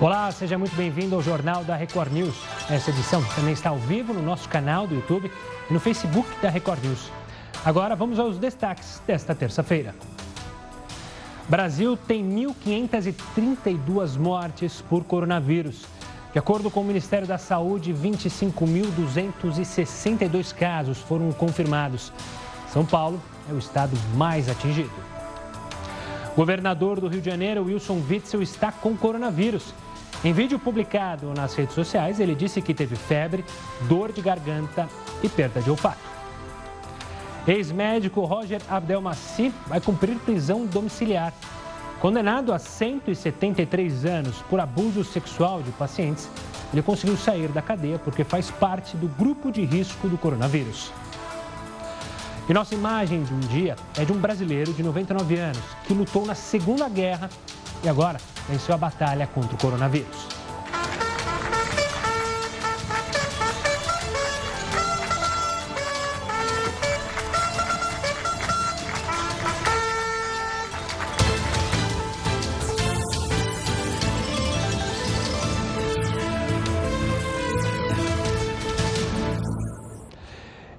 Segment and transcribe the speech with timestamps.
[0.00, 2.34] Olá, seja muito bem-vindo ao Jornal da Record News.
[2.70, 5.30] Essa edição também está ao vivo no nosso canal do YouTube
[5.68, 7.12] e no Facebook da Record News.
[7.62, 9.94] Agora vamos aos destaques desta terça-feira.
[11.46, 15.84] Brasil tem 1.532 mortes por coronavírus.
[16.32, 22.10] De acordo com o Ministério da Saúde, 25.262 casos foram confirmados.
[22.72, 23.20] São Paulo
[23.50, 24.88] é o estado mais atingido.
[26.34, 29.74] Governador do Rio de Janeiro, Wilson Witzel, está com coronavírus.
[30.22, 33.42] Em vídeo publicado nas redes sociais, ele disse que teve febre,
[33.88, 34.86] dor de garganta
[35.22, 36.10] e perda de olfato.
[37.48, 41.32] Ex-médico Roger Abdelmaci vai cumprir prisão domiciliar.
[42.00, 46.28] Condenado a 173 anos por abuso sexual de pacientes,
[46.70, 50.92] ele conseguiu sair da cadeia porque faz parte do grupo de risco do coronavírus.
[52.46, 56.26] E nossa imagem de um dia é de um brasileiro de 99 anos que lutou
[56.26, 57.30] na Segunda Guerra
[57.82, 58.18] e agora
[58.50, 60.39] venceu a batalha contra o coronavírus.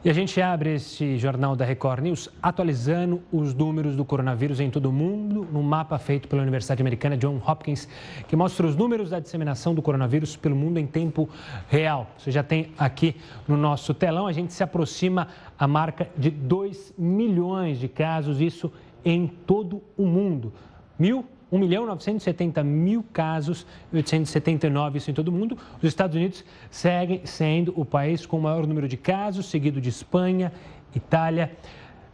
[0.03, 4.67] E a gente abre este jornal da Record News atualizando os números do coronavírus em
[4.67, 7.88] todo o mundo, num mapa feito pela Universidade Americana John Hopkins,
[8.27, 11.30] que mostra os números da disseminação do coronavírus pelo mundo em tempo
[11.69, 12.09] real.
[12.17, 13.16] Você já tem aqui
[13.47, 18.73] no nosso telão, a gente se aproxima a marca de 2 milhões de casos, isso
[19.05, 20.52] em todo o mundo.
[20.97, 25.58] Mil 1 milhão 970 mil casos, 879 isso em todo o mundo.
[25.77, 29.89] Os Estados Unidos seguem sendo o país com o maior número de casos, seguido de
[29.89, 30.53] Espanha,
[30.95, 31.52] Itália,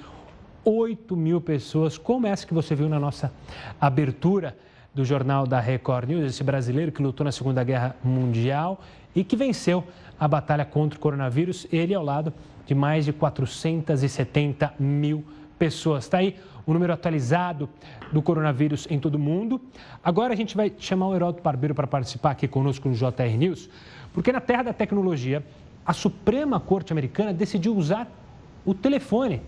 [1.12, 3.32] mil pessoas, como essa que você viu na nossa
[3.80, 4.58] abertura
[4.94, 8.82] do jornal da Record News, esse brasileiro que lutou na Segunda Guerra Mundial
[9.16, 9.84] e que venceu
[10.20, 12.34] a batalha contra o coronavírus, ele ao lado
[12.66, 15.24] de mais de 470 mil
[15.58, 16.06] pessoas.
[16.06, 16.36] Está aí
[16.68, 17.70] o número atualizado
[18.12, 19.60] do coronavírus em todo o mundo.
[20.04, 23.70] Agora a gente vai chamar o Heródoto Barbeiro para participar aqui conosco no JR News,
[24.14, 25.44] porque na terra da tecnologia,
[25.86, 28.12] a Suprema Corte Americana decidiu usar
[28.66, 29.42] o telefone.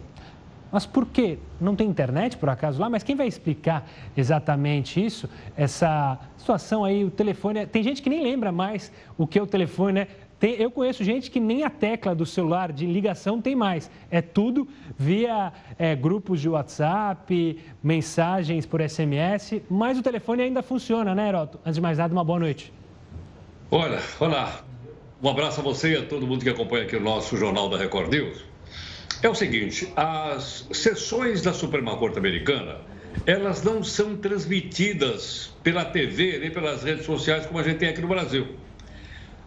[0.71, 1.37] Mas por quê?
[1.59, 2.89] Não tem internet, por acaso, lá?
[2.89, 5.29] Mas quem vai explicar exatamente isso?
[5.55, 7.65] Essa situação aí, o telefone...
[7.65, 10.07] Tem gente que nem lembra mais o que é o telefone, né?
[10.39, 13.91] Tem, eu conheço gente que nem a tecla do celular de ligação tem mais.
[14.09, 21.13] É tudo via é, grupos de WhatsApp, mensagens por SMS, mas o telefone ainda funciona,
[21.13, 21.59] né, Heroto?
[21.65, 22.71] Antes de mais nada, uma boa noite.
[23.69, 24.61] Olha, olá.
[25.21, 27.77] Um abraço a você e a todo mundo que acompanha aqui o nosso Jornal da
[27.77, 28.45] Record News.
[29.21, 32.77] É o seguinte, as sessões da Suprema Corte Americana,
[33.25, 37.99] elas não são transmitidas pela TV nem pelas redes sociais como a gente tem aqui
[37.99, 38.47] no Brasil.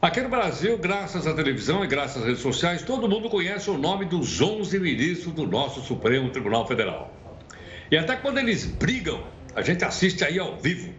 [0.02, 3.78] Aqui no Brasil, graças à televisão e graças às redes sociais, todo mundo conhece o
[3.78, 7.10] nome dos 11 ministros do nosso Supremo Tribunal Federal.
[7.90, 9.24] E até quando eles brigam,
[9.56, 10.92] a gente assiste aí ao vivo.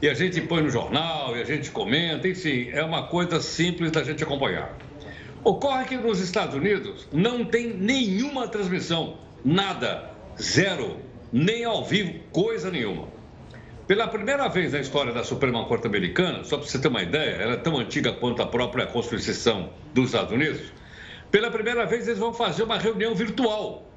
[0.00, 3.90] E a gente põe no jornal, e a gente comenta, enfim, é uma coisa simples
[3.90, 4.76] da gente acompanhar.
[5.44, 10.10] Ocorre que nos Estados Unidos não tem nenhuma transmissão, nada,
[10.40, 10.98] zero,
[11.32, 13.08] nem ao vivo, coisa nenhuma.
[13.88, 17.42] Pela primeira vez na história da Suprema Corte Americana, só para você ter uma ideia,
[17.42, 20.72] ela é tão antiga quanto a própria Constituição dos Estados Unidos.
[21.32, 23.90] Pela primeira vez, eles vão fazer uma reunião virtual.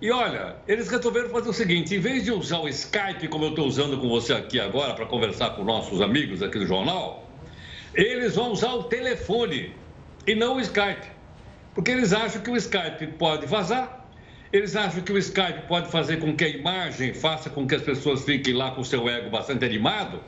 [0.00, 3.50] E olha, eles resolveram fazer o seguinte: em vez de usar o Skype, como eu
[3.50, 7.28] estou usando com você aqui agora, para conversar com nossos amigos aqui do jornal,
[7.92, 9.74] eles vão usar o telefone
[10.26, 11.06] e não o Skype.
[11.74, 14.00] Porque eles acham que o Skype pode vazar
[14.52, 17.82] eles acham que o Skype pode fazer com que a imagem faça com que as
[17.82, 20.20] pessoas fiquem lá com o seu ego bastante animado,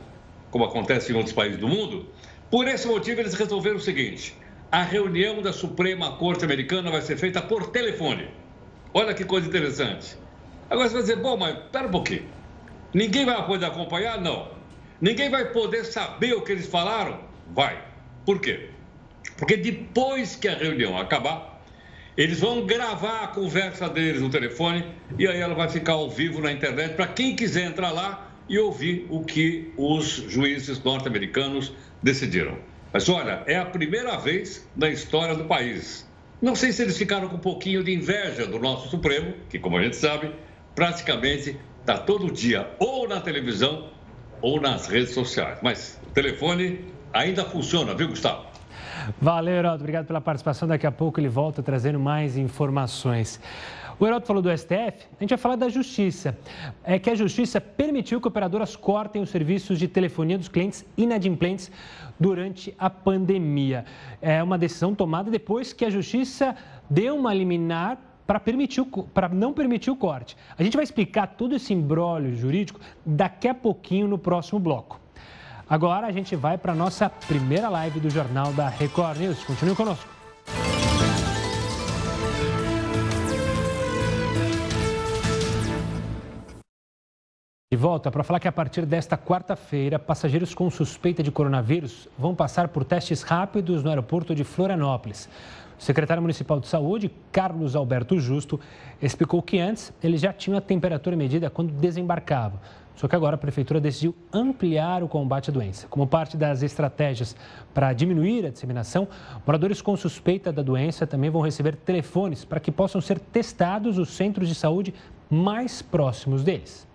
[0.48, 2.08] como acontece em outros países do mundo.
[2.48, 4.32] Por esse motivo, eles resolveram o seguinte:
[4.70, 8.28] a reunião da Suprema Corte Americana vai ser feita por telefone.
[8.94, 10.16] Olha que coisa interessante.
[10.70, 12.28] Agora você vai dizer, bom, mas espera um pouquinho.
[12.94, 14.20] Ninguém vai poder acompanhar?
[14.20, 14.52] Não.
[15.00, 17.18] Ninguém vai poder saber o que eles falaram?
[17.52, 17.82] Vai.
[18.24, 18.70] Por quê?
[19.42, 21.64] Porque depois que a reunião acabar,
[22.16, 24.84] eles vão gravar a conversa deles no telefone
[25.18, 28.56] e aí ela vai ficar ao vivo na internet para quem quiser entrar lá e
[28.56, 32.56] ouvir o que os juízes norte-americanos decidiram.
[32.92, 36.08] Mas olha, é a primeira vez na história do país
[36.40, 39.76] Não sei se eles ficaram com um pouquinho de inveja do nosso Supremo, que, como
[39.76, 40.32] a gente sabe,
[40.72, 43.90] praticamente está todo dia ou na televisão
[44.40, 45.58] ou nas redes sociais.
[45.64, 48.51] Mas o telefone ainda funciona, viu, Gustavo?
[49.20, 49.82] Valeu, Heraldo.
[49.82, 50.68] Obrigado pela participação.
[50.68, 53.40] Daqui a pouco ele volta trazendo mais informações.
[53.98, 56.36] O Heraldo falou do STF, a gente vai falar da Justiça.
[56.82, 61.70] É que a Justiça permitiu que operadoras cortem os serviços de telefonia dos clientes inadimplentes
[62.18, 63.84] durante a pandemia.
[64.20, 66.56] É uma decisão tomada depois que a Justiça
[66.88, 70.36] deu uma liminar para permitir para não permitir o corte.
[70.56, 75.01] A gente vai explicar todo esse embrólio jurídico daqui a pouquinho no próximo bloco.
[75.72, 79.42] Agora a gente vai para a nossa primeira live do Jornal da Record News.
[79.42, 80.06] Continue conosco.
[87.72, 92.34] De volta para falar que a partir desta quarta-feira, passageiros com suspeita de coronavírus vão
[92.34, 95.26] passar por testes rápidos no aeroporto de Florianópolis.
[95.78, 98.60] O secretário municipal de saúde, Carlos Alberto Justo,
[99.00, 102.60] explicou que antes eles já tinham a temperatura medida quando desembarcavam.
[102.94, 105.86] Só que agora a prefeitura decidiu ampliar o combate à doença.
[105.88, 107.34] Como parte das estratégias
[107.72, 109.08] para diminuir a disseminação,
[109.46, 114.10] moradores com suspeita da doença também vão receber telefones para que possam ser testados os
[114.10, 114.94] centros de saúde
[115.30, 116.86] mais próximos deles.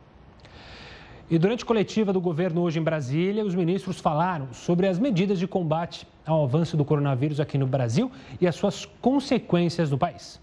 [1.29, 5.37] E durante a coletiva do governo hoje em Brasília, os ministros falaram sobre as medidas
[5.37, 8.09] de combate ao avanço do coronavírus aqui no Brasil
[8.39, 10.39] e as suas consequências no país.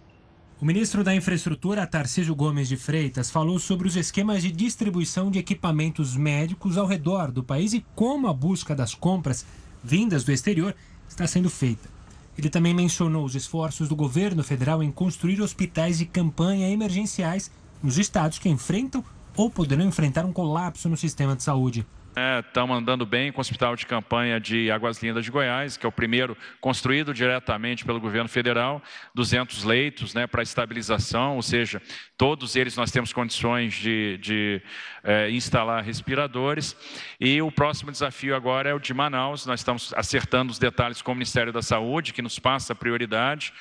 [0.64, 5.38] O ministro da Infraestrutura, Tarcísio Gomes de Freitas, falou sobre os esquemas de distribuição de
[5.38, 9.44] equipamentos médicos ao redor do país e como a busca das compras
[9.82, 10.74] vindas do exterior
[11.06, 11.86] está sendo feita.
[12.38, 17.50] Ele também mencionou os esforços do governo federal em construir hospitais de campanha emergenciais
[17.82, 19.04] nos estados que enfrentam
[19.36, 21.86] ou poderão enfrentar um colapso no sistema de saúde.
[22.46, 25.84] Estamos é, andando bem com o Hospital de Campanha de Águas Lindas de Goiás, que
[25.84, 28.80] é o primeiro construído diretamente pelo governo federal,
[29.16, 31.82] 200 leitos né, para estabilização, ou seja,
[32.16, 34.62] todos eles nós temos condições de, de
[35.02, 36.76] é, instalar respiradores.
[37.18, 41.10] E o próximo desafio agora é o de Manaus, nós estamos acertando os detalhes com
[41.10, 43.52] o Ministério da Saúde, que nos passa prioridade,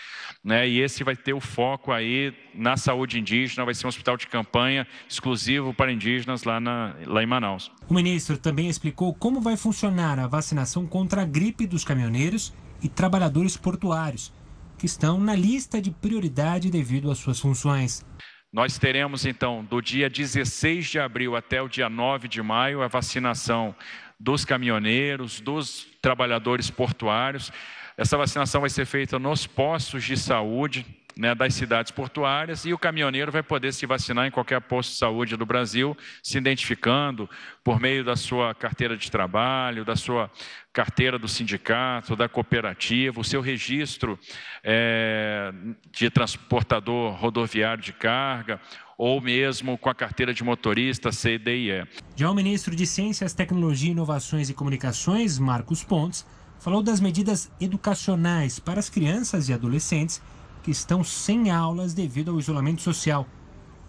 [0.44, 4.18] né, e esse vai ter o foco aí na saúde indígena, vai ser um hospital
[4.18, 7.72] de campanha exclusivo para indígenas lá, na, lá em Manaus.
[7.88, 12.90] O ministro também explicou como vai funcionar a vacinação contra a gripe dos caminhoneiros e
[12.90, 14.34] trabalhadores portuários,
[14.78, 18.06] que estão na lista de prioridade devido às suas funções.
[18.52, 22.88] Nós teremos então, do dia 16 de abril até o dia 9 de maio, a
[22.88, 23.74] vacinação
[24.20, 27.52] dos caminhoneiros, dos trabalhadores portuários.
[27.98, 30.86] Essa vacinação vai ser feita nos postos de saúde,
[31.16, 34.98] né, das cidades portuárias e o caminhoneiro vai poder se vacinar em qualquer posto de
[34.98, 37.30] saúde do Brasil, se identificando
[37.64, 40.32] por meio da sua carteira de trabalho, da sua
[40.72, 44.18] carteira do sindicato, da cooperativa, o seu registro
[44.64, 45.54] é,
[45.92, 48.60] de transportador rodoviário de carga
[48.98, 51.86] ou mesmo com a carteira de motorista CDIE.
[52.16, 56.26] Já o ministro de Ciências, Tecnologia, Inovações e Comunicações, Marcos Pontes,
[56.64, 60.22] falou das medidas educacionais para as crianças e adolescentes
[60.64, 63.28] que estão sem aulas devido ao isolamento social.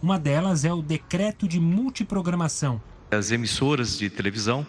[0.02, 2.82] Uma delas é o decreto de multiprogramação.
[3.12, 4.66] As emissoras de televisão,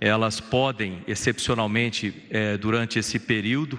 [0.00, 3.78] elas podem, excepcionalmente, é, durante esse período,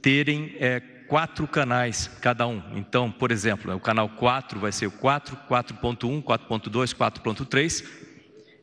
[0.00, 0.78] terem é,
[1.08, 2.62] quatro canais cada um.
[2.76, 7.84] Então, por exemplo, o canal 4 vai ser o 4, 4.1, 4.2, 4.3.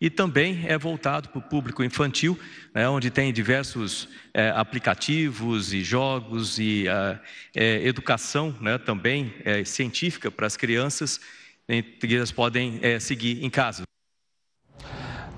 [0.00, 2.38] e também é voltado para o público infantil,
[2.74, 7.18] né, onde tem diversos é, aplicativos e jogos e é,
[7.54, 11.20] é, educação né, também é, científica para as crianças,
[12.00, 13.82] que elas podem é, seguir em casa.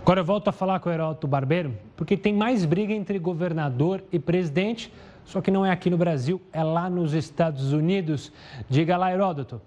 [0.02, 4.02] Agora eu volto a falar com o Heródoto Barbeiro, porque tem mais briga entre governador
[4.10, 4.92] e presidente,
[5.28, 8.32] só que não é aqui no Brasil, é lá nos Estados Unidos.
[8.66, 9.60] Diga lá, Heródoto.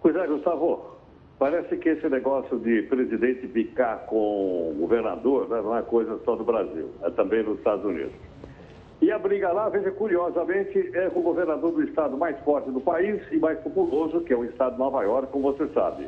[0.00, 0.96] Pois é, Gustavo.
[1.40, 6.44] Parece que esse negócio de presidente bicar com governador né, não é coisa só do
[6.44, 8.12] Brasil, é também nos Estados Unidos.
[9.02, 12.80] E a briga lá, veja, curiosamente, é com o governador do estado mais forte do
[12.80, 16.06] país e mais populoso, que é o estado de Nova York, como você sabe.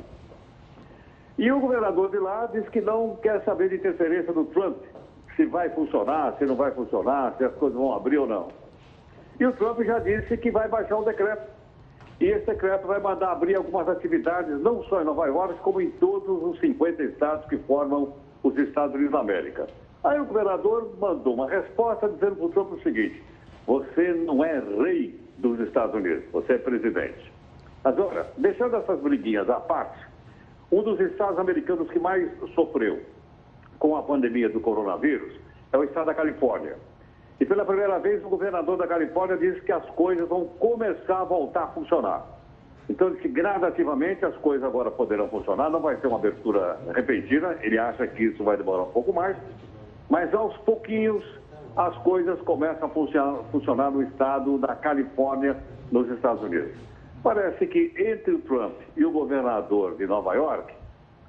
[1.36, 4.76] E o governador de lá disse que não quer saber de interferência do Trump,
[5.40, 8.48] se vai funcionar, se não vai funcionar, se as coisas vão abrir ou não.
[9.38, 11.50] E o Trump já disse que vai baixar um decreto.
[12.20, 15.90] E esse decreto vai mandar abrir algumas atividades, não só em Nova York, como em
[15.92, 19.66] todos os 50 estados que formam os Estados Unidos da América.
[20.04, 23.22] Aí o governador mandou uma resposta dizendo para o Trump o seguinte:
[23.66, 27.32] você não é rei dos Estados Unidos, você é presidente.
[27.82, 30.06] Agora, deixando essas briguinhas à parte,
[30.70, 33.00] um dos estados americanos que mais sofreu
[33.80, 35.34] com a pandemia do coronavírus
[35.72, 36.76] é o estado da Califórnia.
[37.40, 41.24] E pela primeira vez, o governador da Califórnia disse que as coisas vão começar a
[41.24, 42.24] voltar a funcionar.
[42.88, 47.78] Então, que gradativamente as coisas agora poderão funcionar, não vai ser uma abertura repentina, ele
[47.78, 49.36] acha que isso vai demorar um pouco mais,
[50.10, 51.24] mas aos pouquinhos
[51.76, 55.56] as coisas começam a funcionar, funcionar no estado da Califórnia,
[55.90, 56.72] nos Estados Unidos.
[57.22, 60.74] Parece que entre o Trump e o governador de Nova York,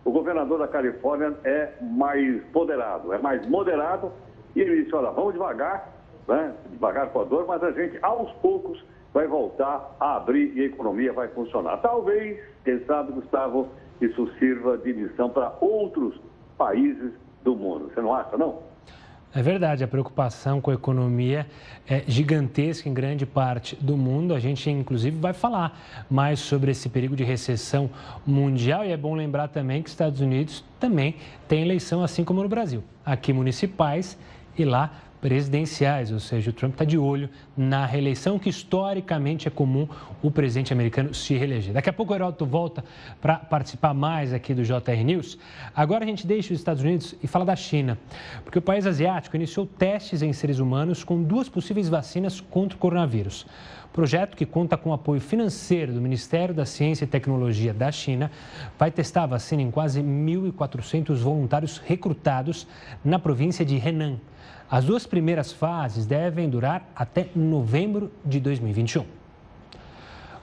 [0.03, 4.11] o governador da Califórnia é mais moderado, é mais moderado,
[4.55, 5.89] e ele disse, olha, vamos devagar,
[6.27, 6.53] né?
[6.71, 10.65] devagar com a dor, mas a gente, aos poucos, vai voltar a abrir e a
[10.65, 11.77] economia vai funcionar.
[11.77, 16.19] Talvez, quem sabe, Gustavo, isso sirva de lição para outros
[16.57, 17.11] países
[17.43, 17.91] do mundo.
[17.93, 18.70] Você não acha, não?
[19.33, 21.47] É verdade, a preocupação com a economia
[21.87, 24.33] é gigantesca em grande parte do mundo.
[24.33, 27.89] A gente, inclusive, vai falar mais sobre esse perigo de recessão
[28.27, 28.83] mundial.
[28.83, 31.15] E é bom lembrar também que os Estados Unidos também
[31.47, 32.83] tem eleição, assim como no Brasil.
[33.05, 34.17] Aqui, municipais
[34.57, 39.51] e lá presidenciais, ou seja, o Trump está de olho na reeleição, que historicamente é
[39.51, 39.87] comum
[40.21, 41.73] o presidente americano se reeleger.
[41.73, 42.83] Daqui a pouco o Heródoto volta
[43.21, 45.37] para participar mais aqui do JR News.
[45.75, 47.97] Agora a gente deixa os Estados Unidos e fala da China,
[48.43, 52.79] porque o país asiático iniciou testes em seres humanos com duas possíveis vacinas contra o
[52.79, 53.45] coronavírus.
[53.93, 58.31] Projeto que conta com apoio financeiro do Ministério da Ciência e Tecnologia da China
[58.79, 62.65] vai testar a vacina em quase 1.400 voluntários recrutados
[63.03, 64.17] na província de Henan.
[64.71, 69.03] As duas primeiras fases devem durar até novembro de 2021.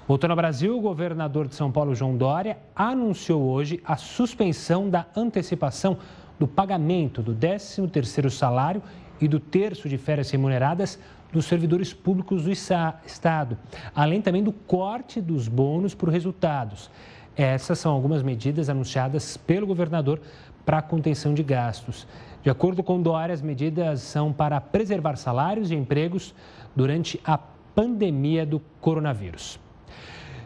[0.07, 5.07] Voltando ao Brasil, o governador de São Paulo, João Dória, anunciou hoje a suspensão da
[5.17, 5.97] antecipação
[6.39, 8.83] do pagamento do 13º salário
[9.19, 10.99] e do terço de férias remuneradas
[11.33, 13.57] dos servidores públicos do Estado,
[13.95, 16.91] além também do corte dos bônus por resultados.
[17.35, 20.21] Essas são algumas medidas anunciadas pelo governador
[20.67, 22.07] para a contenção de gastos.
[22.43, 26.35] De acordo com Dória, as medidas são para preservar salários e empregos
[26.75, 27.39] durante a
[27.75, 29.59] pandemia do coronavírus.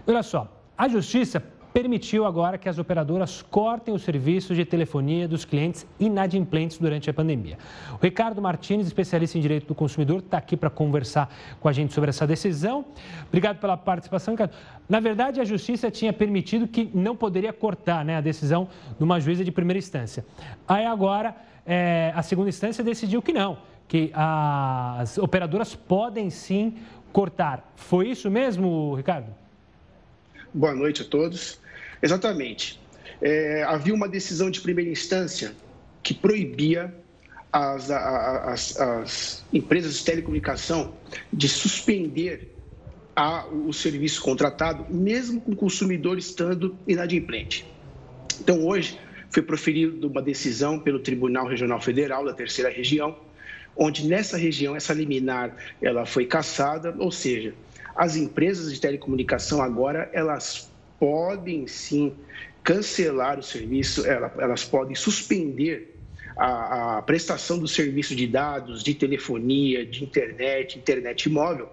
[0.07, 5.45] Olha só, a Justiça permitiu agora que as operadoras cortem os serviços de telefonia dos
[5.45, 7.57] clientes inadimplentes durante a pandemia.
[7.93, 11.95] O Ricardo Martins, especialista em direito do consumidor, está aqui para conversar com a gente
[11.95, 12.85] sobre essa decisão.
[13.29, 14.53] Obrigado pela participação, Ricardo.
[14.89, 18.69] Na verdade, a Justiça tinha permitido que não poderia cortar né, a decisão
[18.99, 20.25] de uma juíza de primeira instância.
[20.69, 21.35] Aí agora,
[21.67, 26.77] é, a segunda instância decidiu que não, que as operadoras podem sim
[27.13, 27.73] cortar.
[27.77, 29.35] Foi isso mesmo, Ricardo?
[30.53, 31.61] Boa noite a todos.
[32.03, 32.81] Exatamente.
[33.21, 35.55] É, havia uma decisão de primeira instância
[36.03, 36.93] que proibia
[37.53, 40.95] as, as, as empresas de telecomunicação
[41.33, 42.53] de suspender
[43.15, 47.67] a, o serviço contratado, mesmo com o consumidor estando inadimplente.
[48.41, 48.99] Então, hoje,
[49.33, 53.17] foi proferida uma decisão pelo Tribunal Regional Federal da Terceira Região,
[53.75, 57.55] onde nessa região essa liminar ela foi cassada, ou seja,
[57.97, 60.71] as empresas de telecomunicação agora elas
[61.01, 62.13] podem sim
[62.63, 65.97] cancelar o serviço, elas podem suspender
[66.37, 71.71] a, a, prestação do serviço de dados, de telefonia, de internet, internet móvel,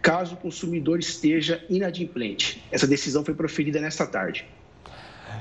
[0.00, 2.62] caso o consumidor esteja inadimplente.
[2.70, 4.46] Essa decisão foi proferida nesta tarde.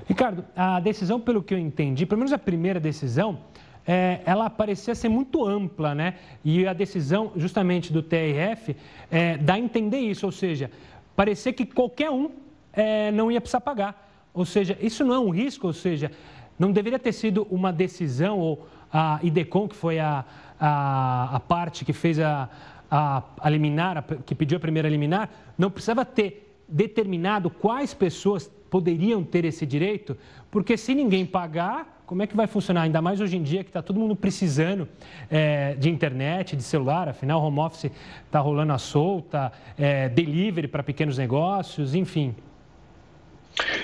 [0.08, 3.40] Ricardo, a decisão, pelo que eu entendi, pelo menos a primeira decisão,
[3.88, 6.16] é, ela parecia ser muito ampla, né?
[6.44, 8.76] E a decisão, justamente do TRF,
[9.12, 10.72] é, dá a entender isso, ou seja,
[11.16, 12.32] parecia que qualquer um
[12.74, 14.10] é, não ia precisar pagar.
[14.34, 16.12] Ou seja, isso não é um risco, ou seja,
[16.58, 20.26] não deveria ter sido uma decisão, ou a IDECOM, que foi a,
[20.60, 22.50] a, a parte que fez a,
[22.90, 28.52] a, a liminar, a, que pediu a primeira liminar, não precisava ter determinado quais pessoas
[28.76, 30.18] poderiam ter esse direito,
[30.52, 32.82] porque se ninguém pagar, como é que vai funcionar?
[32.82, 34.86] Ainda mais hoje em dia que está todo mundo precisando
[35.32, 37.90] é, de internet, de celular, afinal, home office
[38.26, 42.36] está rolando a solta, é, delivery para pequenos negócios, enfim.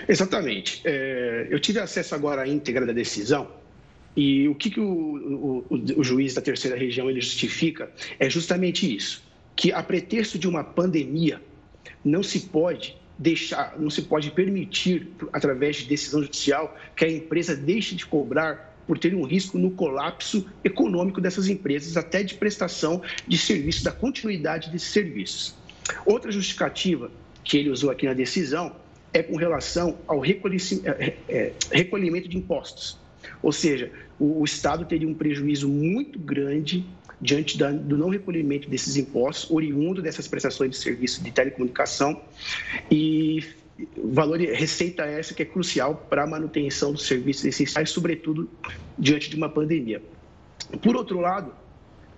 [0.10, 0.82] Exatamente.
[0.84, 3.48] É, eu tive acesso agora à íntegra da decisão
[4.14, 8.94] e o que, que o, o, o, juiz da terceira região ele justifica é justamente
[8.94, 9.24] isso,
[9.56, 11.42] que a pretexto de uma pandemia
[12.04, 17.56] não se pode deixar, não se pode permitir, através de decisão judicial, que a empresa
[17.56, 23.02] deixe de cobrar por ter um risco no colapso econômico dessas empresas, até de prestação
[23.28, 25.56] de serviço, da continuidade desses serviços.
[26.06, 27.12] Outra justificativa
[27.44, 28.76] que ele usou aqui na decisão
[29.14, 32.98] é com relação ao é, é, é, recolhimento de impostos.
[33.42, 36.86] Ou seja, o, Estado teria um prejuízo muito grande
[37.22, 42.20] diante do não recolhimento desses impostos, oriundo dessas prestações de serviço de telecomunicação
[42.90, 43.44] e
[44.04, 48.50] valor receita essa que é crucial para a manutenção dos serviços essenciais, sobretudo
[48.98, 50.02] diante de uma pandemia.
[50.82, 51.54] Por outro lado,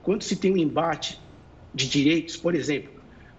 [0.01, 1.19] quando se tem um embate
[1.73, 2.91] de direitos, por exemplo,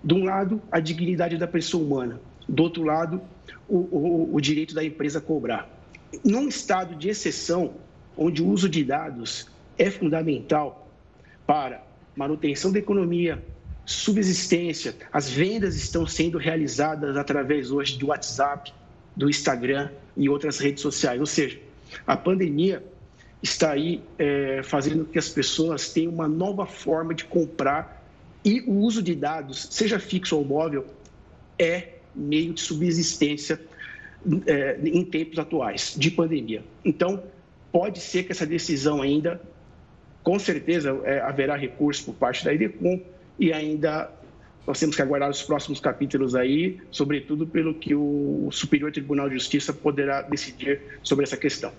[0.03, 3.23] de um lado a dignidade da pessoa humana, do outro lado
[3.69, 5.69] o, o, o direito da empresa cobrar.
[6.23, 7.75] Num estado de exceção,
[8.17, 10.84] onde o uso de dados é fundamental
[11.47, 11.83] para
[12.17, 13.43] manutenção da economia,
[13.85, 18.73] subsistência, as vendas estão sendo realizadas através hoje do WhatsApp,
[19.15, 21.21] do Instagram e outras redes sociais.
[21.21, 21.59] Ou seja,
[22.07, 22.83] a pandemia
[23.43, 28.03] está aí é, fazendo com que as pessoas tenham uma nova forma de comprar
[28.45, 30.87] e o uso de dados, seja fixo ou móvel,
[31.59, 33.61] é meio de subsistência
[34.47, 36.63] é, em tempos atuais de pandemia.
[36.85, 37.23] Então,
[37.73, 39.41] pode ser que essa decisão ainda,
[40.25, 43.01] com certeza, é, haverá recurso por parte da IDECOM
[43.39, 44.11] e ainda
[44.67, 49.35] nós temos que aguardar os próximos capítulos aí, sobretudo pelo que o Superior Tribunal de
[49.35, 51.71] Justiça poderá decidir sobre essa questão.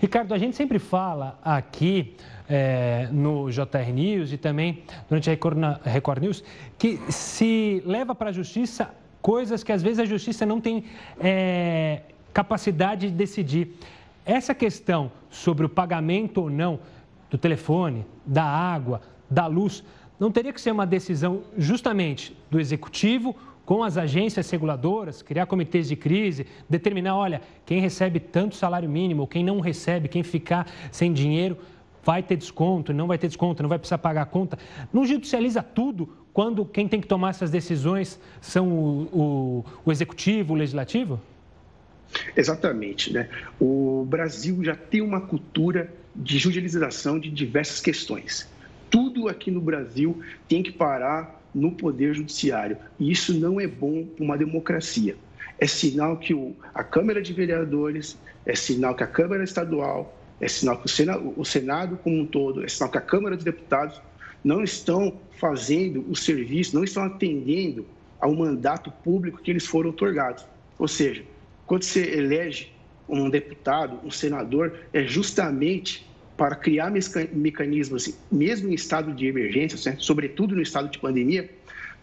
[0.00, 2.14] Ricardo, a gente sempre fala aqui
[2.48, 6.42] é, no JR News e também durante a Record, Record News
[6.78, 10.84] que se leva para a justiça coisas que às vezes a justiça não tem
[11.20, 12.00] é,
[12.32, 13.76] capacidade de decidir.
[14.24, 16.80] Essa questão sobre o pagamento ou não
[17.34, 19.82] do telefone, da água, da luz,
[20.20, 25.88] não teria que ser uma decisão justamente do executivo com as agências reguladoras, criar comitês
[25.88, 31.12] de crise, determinar, olha, quem recebe tanto salário mínimo, quem não recebe, quem ficar sem
[31.12, 31.58] dinheiro,
[32.04, 34.56] vai ter desconto, não vai ter desconto, não vai precisar pagar a conta.
[34.92, 40.52] Não judicializa tudo quando quem tem que tomar essas decisões são o, o, o executivo,
[40.52, 41.20] o legislativo?
[42.36, 43.12] Exatamente.
[43.12, 43.28] Né?
[43.58, 48.48] O Brasil já tem uma cultura de judicialização de diversas questões
[48.94, 52.76] tudo aqui no Brasil tem que parar no Poder Judiciário.
[52.96, 55.16] E isso não é bom para uma democracia.
[55.58, 60.46] É sinal que o, a Câmara de Vereadores, é sinal que a Câmara Estadual, é
[60.46, 63.44] sinal que o Senado, o Senado como um todo, é sinal que a Câmara dos
[63.44, 64.00] Deputados
[64.44, 67.84] não estão fazendo o serviço, não estão atendendo
[68.20, 70.46] ao mandato público que eles foram otorgados.
[70.78, 71.24] Ou seja,
[71.66, 72.73] quando você elege
[73.08, 76.92] um deputado, um senador, é justamente para criar
[77.32, 81.48] mecanismos, mesmo em estado de emergência, sobretudo no estado de pandemia,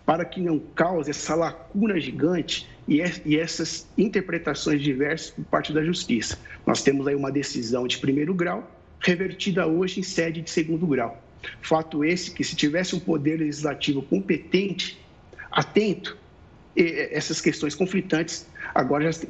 [0.05, 3.01] para que não cause essa lacuna gigante e,
[3.37, 6.39] essas interpretações diversas por parte da justiça.
[6.65, 11.21] Nós temos aí uma decisão de primeiro grau, revertida hoje em sede de segundo grau.
[11.61, 14.97] Fato esse que, se tivesse um poder legislativo competente,
[15.51, 16.17] atento,
[16.75, 19.25] essas questões conflitantes agora já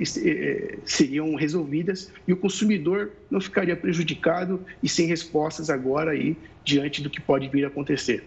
[0.85, 7.09] seriam resolvidas e o consumidor não ficaria prejudicado e sem respostas agora aí diante do
[7.09, 8.23] que pode vir a acontecer.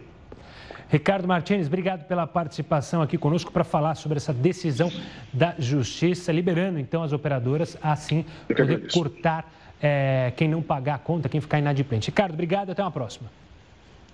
[0.89, 4.93] Ricardo Martins, obrigado pela participação aqui conosco para falar sobre essa decisão
[5.33, 9.51] da Justiça, liberando então as operadoras a assim poder cortar
[9.81, 12.11] é, quem não pagar a conta, quem ficar inadimplente.
[12.11, 13.31] Ricardo, obrigado, até uma próxima.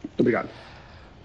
[0.03, 0.49] Muito obrigado.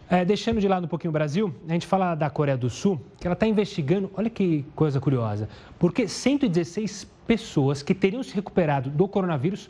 [0.10, 3.02] É, deixando de lado um pouquinho o Brasil, a gente fala da Coreia do Sul,
[3.20, 8.90] que ela está investigando, olha que coisa curiosa, porque 116 pessoas que teriam se recuperado
[8.90, 9.70] do coronavírus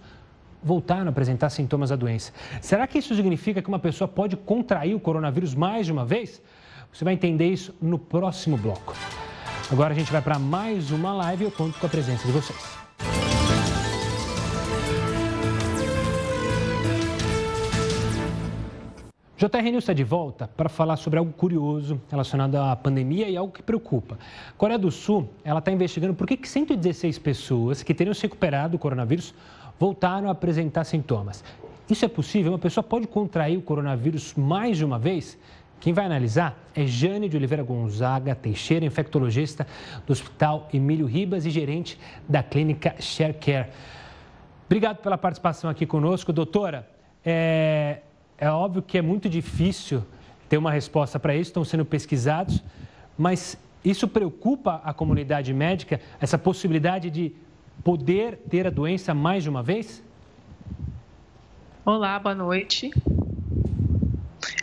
[0.61, 2.33] voltaram a apresentar sintomas da doença.
[2.59, 6.41] Será que isso significa que uma pessoa pode contrair o coronavírus mais de uma vez?
[6.91, 8.93] Você vai entender isso no próximo bloco.
[9.71, 12.31] Agora a gente vai para mais uma live e eu conto com a presença de
[12.31, 13.34] vocês.
[19.37, 23.51] JR News está de volta para falar sobre algo curioso relacionado à pandemia e algo
[23.51, 24.17] que preocupa.
[24.49, 28.71] A Coreia do Sul ela está investigando por que 116 pessoas que teriam se recuperado
[28.71, 29.35] do coronavírus
[29.77, 31.43] voltaram a apresentar sintomas.
[31.89, 32.53] Isso é possível?
[32.53, 35.37] Uma pessoa pode contrair o coronavírus mais de uma vez?
[35.81, 39.67] Quem vai analisar é Jane de Oliveira Gonzaga Teixeira, infectologista
[40.07, 43.67] do Hospital Emílio Ribas e gerente da clínica ShareCare.
[44.65, 46.89] Obrigado pela participação aqui conosco, doutora.
[47.23, 47.99] É,
[48.37, 50.03] é óbvio que é muito difícil
[50.49, 52.63] ter uma resposta para isso, estão sendo pesquisados,
[53.17, 57.33] mas isso preocupa a comunidade médica, essa possibilidade de
[57.83, 60.03] poder ter a doença mais de uma vez?
[61.85, 62.91] Olá, boa noite.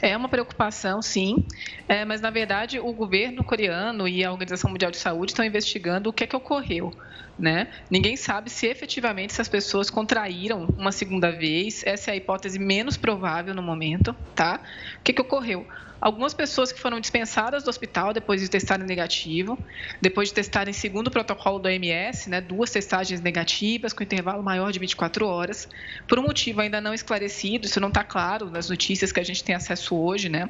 [0.01, 1.45] É uma preocupação, sim,
[1.89, 6.11] é, mas na verdade o governo coreano e a Organização Mundial de Saúde estão investigando
[6.11, 6.93] o que é que ocorreu.
[7.39, 7.69] Né?
[7.91, 11.83] Ninguém sabe se efetivamente essas pessoas contraíram uma segunda vez.
[11.85, 14.61] Essa é a hipótese menos provável no momento, tá?
[14.99, 15.67] O que, que ocorreu?
[16.03, 19.57] Algumas pessoas que foram dispensadas do hospital depois de testarem negativo,
[20.01, 24.73] depois de testarem segundo o protocolo do OMS, né, duas testagens negativas com intervalo maior
[24.73, 25.69] de 24 horas,
[26.09, 29.45] por um motivo ainda não esclarecido, isso não está claro nas notícias que a gente
[29.45, 30.49] tem acesso hoje, né?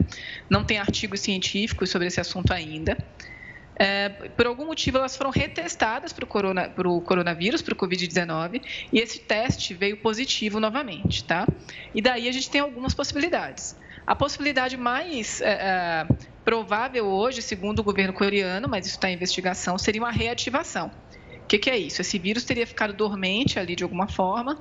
[0.48, 2.96] Não tem artigos científicos sobre esse assunto ainda.
[3.76, 6.70] É, por algum motivo, elas foram retestadas para o corona,
[7.04, 11.46] coronavírus, para o Covid-19, e esse teste veio positivo novamente, tá?
[11.94, 13.76] E daí a gente tem algumas possibilidades.
[14.06, 16.06] A possibilidade mais é, é,
[16.44, 20.90] provável hoje, segundo o governo coreano, mas isso está em investigação, seria uma reativação.
[21.42, 22.00] O que, que é isso?
[22.00, 24.58] Esse vírus teria ficado dormente ali de alguma forma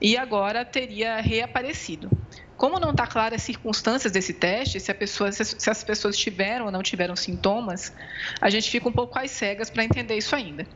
[0.00, 2.10] e agora teria reaparecido.
[2.56, 6.72] Como não está clara as circunstâncias desse teste, se, pessoa, se, as pessoas tiveram ou
[6.72, 7.92] não tiveram sintomas,
[8.40, 10.66] a gente fica um pouco às cegas para entender isso ainda.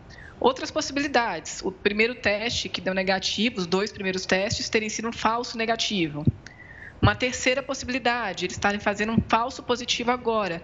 [0.41, 5.13] Outras possibilidades: o primeiro teste que deu negativo, os dois primeiros testes terem sido um
[5.13, 6.25] falso negativo.
[7.05, 10.63] Uma terceira possibilidade, eles estarem fazendo um falso positivo agora.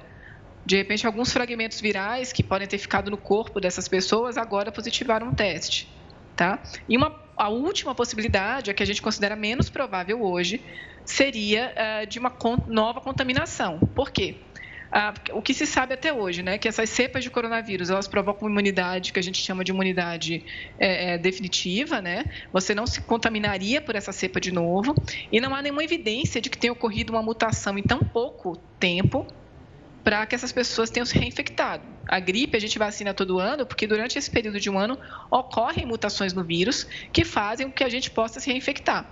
[0.64, 5.28] De repente, alguns fragmentos virais que podem ter ficado no corpo dessas pessoas agora positivaram
[5.28, 5.86] um teste.
[6.34, 6.58] Tá?
[6.88, 10.64] E uma, a última possibilidade, a que a gente considera menos provável hoje,
[11.04, 13.78] seria uh, de uma con nova contaminação.
[13.94, 14.38] Por quê?
[14.92, 18.48] Ah, o que se sabe até hoje, né, que essas cepas de coronavírus elas provocam
[18.48, 20.44] imunidade que a gente chama de imunidade
[20.78, 22.24] é, é, definitiva, né?
[22.52, 24.94] Você não se contaminaria por essa cepa de novo
[25.30, 29.26] e não há nenhuma evidência de que tenha ocorrido uma mutação em tão pouco tempo
[30.02, 31.84] para que essas pessoas tenham se reinfectado.
[32.08, 34.98] A gripe a gente vacina todo ano porque durante esse período de um ano
[35.30, 39.08] ocorrem mutações no vírus que fazem com que a gente possa se reinfectar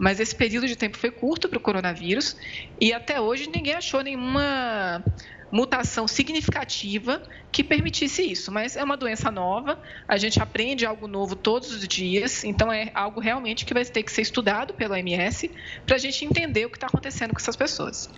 [0.00, 2.34] mas esse período de tempo foi curto para o coronavírus
[2.80, 5.04] e até hoje ninguém achou nenhuma
[5.52, 7.20] mutação significativa
[7.52, 8.50] que permitisse isso.
[8.50, 12.90] Mas é uma doença nova, a gente aprende algo novo todos os dias, então é
[12.94, 15.50] algo realmente que vai ter que ser estudado pela OMS
[15.84, 18.08] para a gente entender o que está acontecendo com essas pessoas.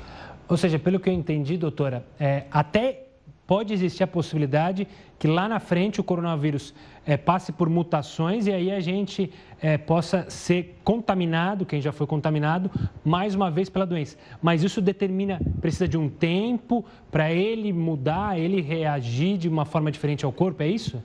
[0.49, 3.07] Ou seja, pelo que eu entendi, doutora, é, até
[3.53, 4.89] pode existir a possibilidade
[5.19, 6.73] que lá na frente o coronavírus
[7.05, 12.07] é, passe por mutações e aí a gente é, possa ser contaminado, quem já foi
[12.07, 12.71] contaminado,
[13.05, 14.17] mais uma vez pela doença.
[14.41, 19.93] Mas isso determina, precisa de um tempo para ele mudar, ele reagir de uma forma
[19.93, 21.03] diferente ao corpo, é isso?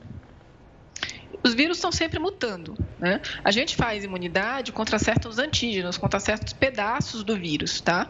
[1.44, 2.76] os vírus estão sempre mutando.
[3.00, 3.22] Né?
[3.44, 8.08] A gente faz imunidade contra certos antígenos, contra certos pedaços do vírus, tá?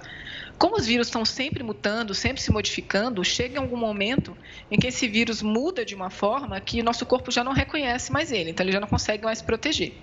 [0.58, 4.36] Como os vírus estão sempre mutando, sempre se modificando, chega algum momento
[4.72, 8.32] em que esse vírus muda de uma forma que nosso corpo já não reconhece mais
[8.32, 10.02] ele, então ele já não consegue mais se proteger.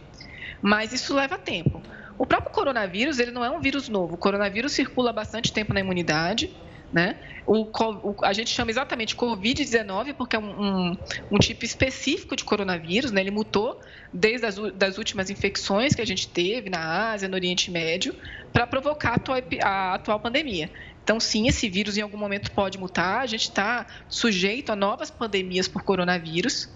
[0.63, 1.83] Mas isso leva tempo.
[2.17, 4.15] O próprio coronavírus, ele não é um vírus novo.
[4.15, 6.57] O coronavírus circula há bastante tempo na imunidade,
[6.95, 7.17] né?
[7.45, 10.99] O, o, a gente chama exatamente Covid-19 porque é um, um,
[11.33, 13.21] um, tipo específico de coronavírus, né?
[13.21, 13.81] ele mutou
[14.13, 18.15] desde as das últimas infecções que a gente teve na Ásia, no Oriente Médio,
[18.53, 20.71] para provocar a atual, a atual pandemia.
[21.03, 25.11] Então, sim, esse vírus em algum momento pode mutar, a gente está sujeito a novas
[25.11, 26.71] pandemias por coronavírus.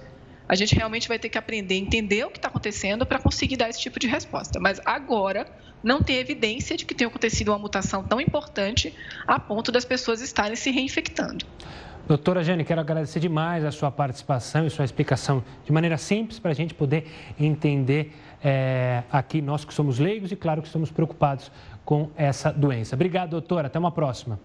[0.48, 3.56] A gente realmente vai ter que aprender a entender o que está acontecendo para conseguir
[3.56, 4.58] dar esse tipo de resposta.
[4.58, 5.46] Mas agora,
[5.82, 8.94] não tem evidência de que tenha acontecido uma mutação tão importante
[9.26, 11.44] a ponto das pessoas estarem se reinfectando.
[12.06, 16.52] Doutora Jane, quero agradecer demais a sua participação e sua explicação de maneira simples para
[16.52, 17.06] a gente poder
[17.38, 21.52] entender é, aqui, nós que somos leigos e, claro, que estamos preocupados
[21.84, 22.94] com essa doença.
[22.96, 23.66] Obrigado, doutora.
[23.66, 24.40] Até uma próxima.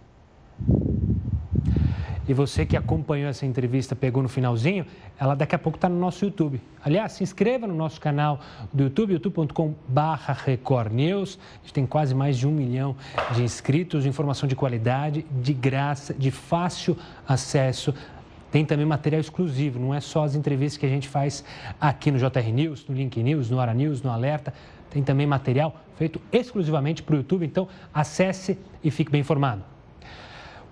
[2.27, 4.85] E você que acompanhou essa entrevista, pegou no finalzinho,
[5.19, 6.61] ela daqui a pouco está no nosso YouTube.
[6.83, 8.39] Aliás, se inscreva no nosso canal
[8.71, 11.37] do YouTube, youtube.com.br Record News.
[11.55, 12.95] A gente tem quase mais de um milhão
[13.35, 17.93] de inscritos, informação de qualidade, de graça, de fácil acesso.
[18.49, 21.43] Tem também material exclusivo, não é só as entrevistas que a gente faz
[21.81, 24.53] aqui no JR News, no Link News, no Ara News, no Alerta.
[24.89, 29.72] Tem também material feito exclusivamente para o YouTube, então acesse e fique bem informado.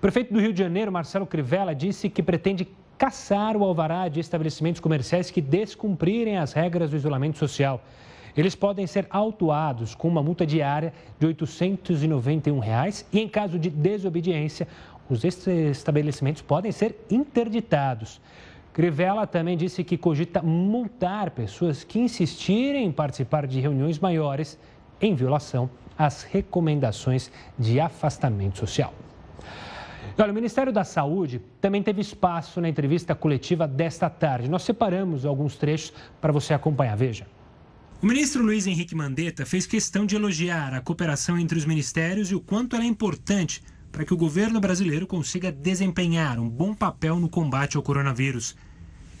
[0.02, 2.66] Prefeito do Rio de Janeiro, Marcelo Crivella, disse que pretende
[2.98, 7.80] caçar o alvará de estabelecimentos comerciais que descumprirem as regras do isolamento social.
[8.36, 13.70] Eles podem ser autuados com uma multa diária de 891 reais, e, em caso de
[13.70, 14.66] desobediência,
[15.08, 18.20] os estabelecimentos podem ser interditados.
[18.72, 24.58] Crivella também disse que cogita multar pessoas que insistirem em participar de reuniões maiores
[25.00, 28.92] em violação às recomendações de afastamento social.
[30.18, 34.48] Olha, o Ministério da Saúde também teve espaço na entrevista coletiva desta tarde.
[34.48, 36.96] Nós separamos alguns trechos para você acompanhar.
[36.96, 37.26] Veja.
[38.02, 42.34] O ministro Luiz Henrique Mandetta fez questão de elogiar a cooperação entre os ministérios e
[42.34, 47.20] o quanto ela é importante para que o governo brasileiro consiga desempenhar um bom papel
[47.20, 48.56] no combate ao coronavírus.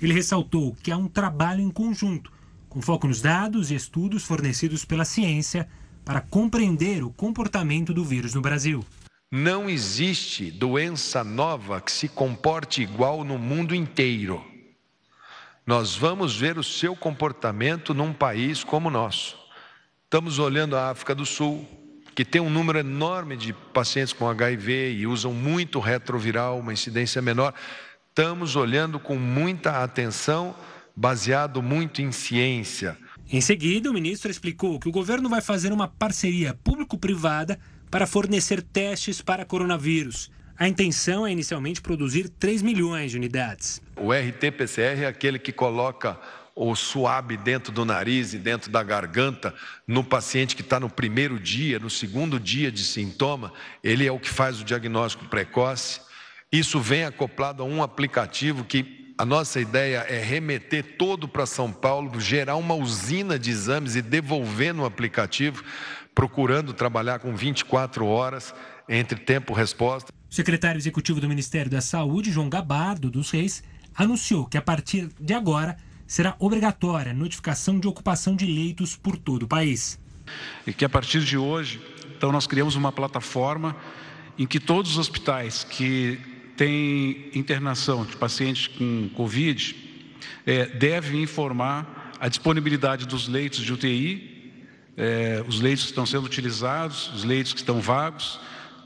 [0.00, 2.32] Ele ressaltou que há um trabalho em conjunto,
[2.68, 5.68] com foco nos dados e estudos fornecidos pela ciência
[6.04, 8.84] para compreender o comportamento do vírus no Brasil.
[9.34, 14.44] Não existe doença nova que se comporte igual no mundo inteiro.
[15.66, 19.38] Nós vamos ver o seu comportamento num país como o nosso.
[20.04, 21.66] Estamos olhando a África do Sul,
[22.14, 27.22] que tem um número enorme de pacientes com HIV e usam muito retroviral, uma incidência
[27.22, 27.54] menor.
[28.10, 30.54] Estamos olhando com muita atenção,
[30.94, 32.98] baseado muito em ciência.
[33.30, 37.58] Em seguida, o ministro explicou que o governo vai fazer uma parceria público-privada
[37.92, 40.30] para fornecer testes para coronavírus.
[40.58, 43.82] A intenção é inicialmente produzir 3 milhões de unidades.
[43.96, 46.18] O RT-PCR é aquele que coloca
[46.56, 49.54] o suave dentro do nariz e dentro da garganta
[49.86, 53.52] no paciente que está no primeiro dia, no segundo dia de sintoma,
[53.84, 56.00] ele é o que faz o diagnóstico precoce.
[56.50, 61.70] Isso vem acoplado a um aplicativo que a nossa ideia é remeter todo para São
[61.70, 65.62] Paulo, gerar uma usina de exames e devolver no aplicativo,
[66.14, 68.54] procurando trabalhar com 24 horas
[68.88, 70.12] entre tempo e resposta.
[70.30, 73.62] O secretário executivo do Ministério da Saúde, João Gabardo dos Reis,
[73.94, 79.16] anunciou que a partir de agora será obrigatória a notificação de ocupação de leitos por
[79.16, 79.98] todo o país.
[80.66, 81.80] E que a partir de hoje,
[82.16, 83.76] então nós criamos uma plataforma
[84.38, 86.18] em que todos os hospitais que
[86.56, 89.74] têm internação de pacientes com Covid
[90.46, 94.31] é, devem informar a disponibilidade dos leitos de UTI,
[94.96, 98.38] é, os leitos que estão sendo utilizados, os leitos que estão vagos,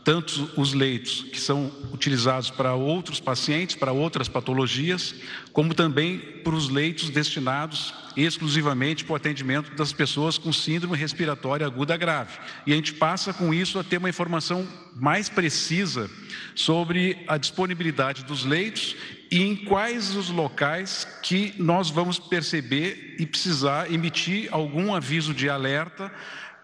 [0.05, 5.15] tanto os leitos que são utilizados para outros pacientes, para outras patologias,
[5.53, 11.67] como também para os leitos destinados exclusivamente para o atendimento das pessoas com síndrome respiratória
[11.67, 12.39] aguda grave.
[12.67, 16.11] E a gente passa com isso a ter uma informação mais precisa
[16.55, 18.97] sobre a disponibilidade dos leitos
[19.31, 25.49] e em quais os locais que nós vamos perceber e precisar emitir algum aviso de
[25.49, 26.13] alerta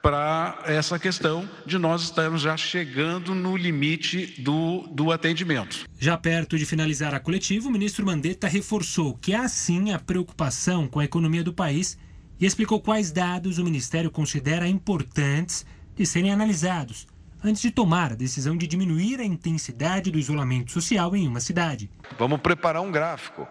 [0.02, 5.84] para essa questão de nós estarmos já chegando no limite do, do atendimento.
[5.98, 10.88] Já perto de finalizar a coletiva, o ministro Mandetta reforçou que há sim a preocupação
[10.88, 11.96] com a economia do país
[12.40, 17.06] e explicou quais dados o ministério considera importantes de serem analisados
[17.44, 21.90] antes de tomar a decisão de diminuir a intensidade do isolamento social em uma cidade.
[22.18, 23.46] Vamos preparar um gráfico.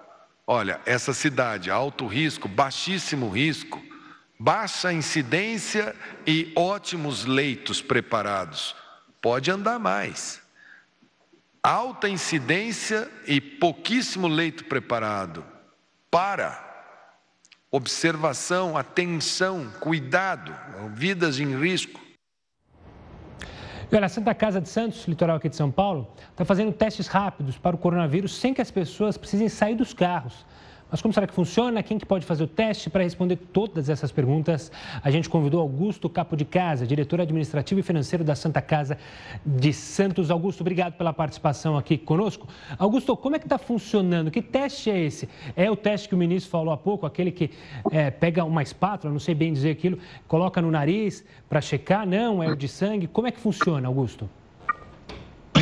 [0.48, 3.82] Olha, essa cidade, alto risco, baixíssimo risco,
[4.40, 8.76] baixa incidência e ótimos leitos preparados.
[9.22, 10.42] Pode andar mais.
[11.62, 15.46] Alta incidência e pouquíssimo leito preparado.
[16.10, 16.70] Para.
[17.70, 20.54] Observação, atenção, cuidado,
[20.94, 22.01] vidas em risco.
[23.92, 27.08] E olha, a Santa Casa de Santos, litoral aqui de São Paulo, está fazendo testes
[27.08, 30.46] rápidos para o coronavírus sem que as pessoas precisem sair dos carros.
[30.92, 31.82] Mas como será que funciona?
[31.82, 32.90] Quem que pode fazer o teste?
[32.90, 34.70] Para responder todas essas perguntas,
[35.02, 38.98] a gente convidou Augusto Capo de Casa, diretor administrativo e financeiro da Santa Casa
[39.46, 40.30] de Santos.
[40.30, 42.46] Augusto, obrigado pela participação aqui conosco.
[42.78, 44.30] Augusto, como é que está funcionando?
[44.30, 45.30] Que teste é esse?
[45.56, 47.52] É o teste que o ministro falou há pouco, aquele que
[47.90, 52.06] é, pega uma espátula, não sei bem dizer aquilo, coloca no nariz para checar?
[52.06, 53.08] Não, é o de sangue.
[53.08, 54.30] Como é que funciona, Augusto?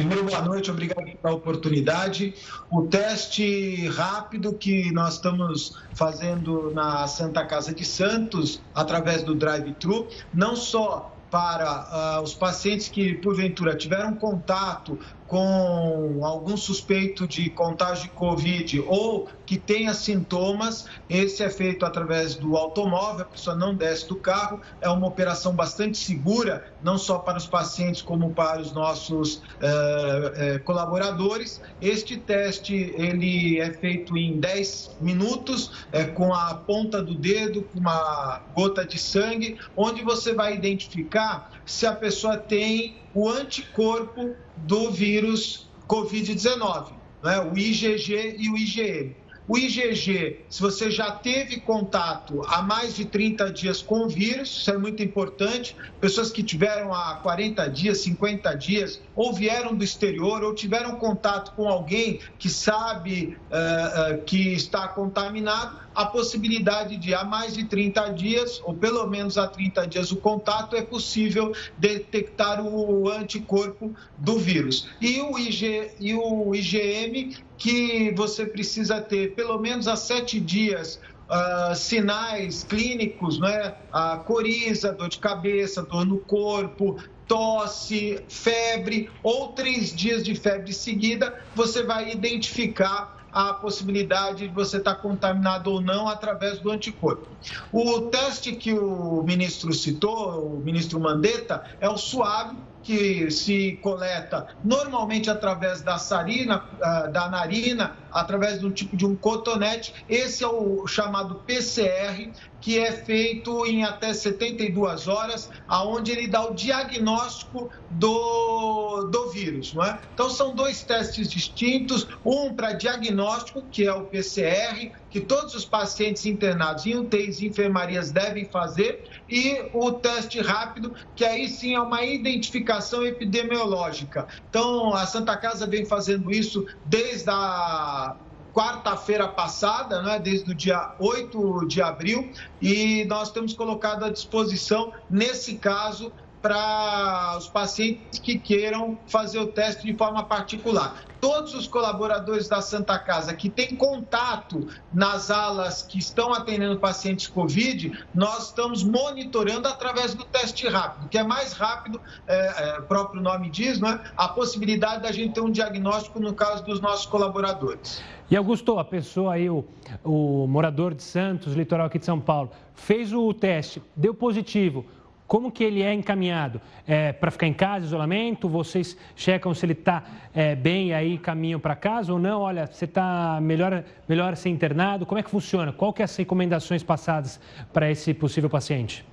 [0.09, 2.33] Primeiro, boa noite, obrigado pela oportunidade.
[2.71, 10.07] O teste rápido que nós estamos fazendo na Santa Casa de Santos, através do drive-thru,
[10.33, 14.97] não só para uh, os pacientes que, porventura, tiveram contato
[15.29, 22.33] com algum suspeito de contágio de Covid ou que tenha sintomas, esse é feito através
[22.33, 27.19] do automóvel, a pessoa não desce do carro, é uma operação bastante segura, não só
[27.19, 31.61] para os pacientes como para os nossos eh, eh, colaboradores.
[31.79, 37.79] Este teste ele é feito em 10 minutos, é, com a ponta do dedo, com
[37.79, 44.91] uma gota de sangue, onde você vai identificar se a pessoa tem o anticorpo do
[44.91, 46.93] vírus Covid-19,
[47.23, 47.41] né?
[47.41, 49.15] o IgG e o IgM.
[49.49, 54.47] O IgG, se você já teve contato há mais de 30 dias com o vírus,
[54.47, 55.75] isso é muito importante.
[55.99, 61.53] Pessoas que tiveram há 40 dias, 50 dias, ou vieram do exterior, ou tiveram contato
[61.55, 67.65] com alguém que sabe uh, uh, que está contaminado, a possibilidade de há mais de
[67.65, 73.95] 30 dias, ou pelo menos há 30 dias o contato, é possível detectar o anticorpo
[74.15, 74.87] do vírus.
[75.01, 80.99] E o, IG, e o IgM, que você precisa ter pelo menos há sete dias
[81.29, 83.75] Uh, sinais clínicos, né?
[83.93, 90.73] A coriza, dor de cabeça, dor no corpo, tosse, febre ou três dias de febre
[90.73, 97.27] seguida, você vai identificar a possibilidade de você estar contaminado ou não através do anticorpo.
[97.71, 104.47] O teste que o ministro citou, o ministro Mandetta, é o suave, que se coleta
[104.63, 109.93] normalmente através da sarina, ah, da narina, através de um tipo de um cotonete.
[110.07, 116.45] Esse é o chamado PCR, que é feito em até 72 horas, aonde ele dá
[116.45, 119.73] o diagnóstico do, do vírus.
[119.73, 119.99] Não é?
[120.13, 125.65] Então, são dois testes distintos, um para diagnóstico, que é o PCR, que todos os
[125.65, 131.75] pacientes internados em UTIs e enfermarias devem fazer, e o teste rápido, que aí sim
[131.75, 134.27] é uma identificação epidemiológica.
[134.49, 138.17] Então, a Santa Casa vem fazendo isso desde a
[138.51, 144.91] quarta-feira passada, né, desde o dia 8 de abril, e nós temos colocado à disposição,
[145.09, 146.11] nesse caso,
[146.41, 151.03] para os pacientes que queiram fazer o teste de forma particular.
[151.19, 157.27] Todos os colaboradores da Santa Casa que têm contato nas alas que estão atendendo pacientes
[157.27, 162.83] Covid, nós estamos monitorando através do teste rápido, que é mais rápido, é, é, o
[162.83, 163.99] próprio nome diz, né?
[164.15, 168.01] a possibilidade da gente ter um diagnóstico no caso dos nossos colaboradores.
[168.31, 169.65] E Augusto, a pessoa aí, o,
[170.03, 174.85] o morador de Santos, litoral aqui de São Paulo, fez o teste, deu positivo
[175.29, 176.59] como que ele é encaminhado?
[176.87, 178.49] É, para ficar em casa, isolamento?
[178.49, 182.41] Vocês checam se ele está é, bem aí caminham para casa ou não?
[182.41, 185.05] Olha, você está melhor, melhor ser internado?
[185.05, 185.71] Como é que funciona?
[185.71, 187.39] Qual que é as recomendações passadas
[187.71, 189.05] para esse possível paciente?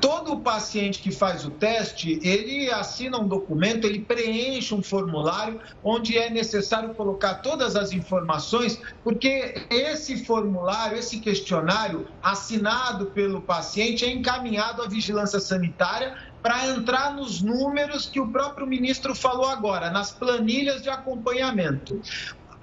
[0.00, 6.16] Todo paciente que faz o teste, ele assina um documento, ele preenche um formulário onde
[6.16, 14.10] é necessário colocar todas as informações, porque esse formulário, esse questionário assinado pelo paciente é
[14.10, 20.12] encaminhado à vigilância sanitária para entrar nos números que o próprio ministro falou agora, nas
[20.12, 22.00] planilhas de acompanhamento.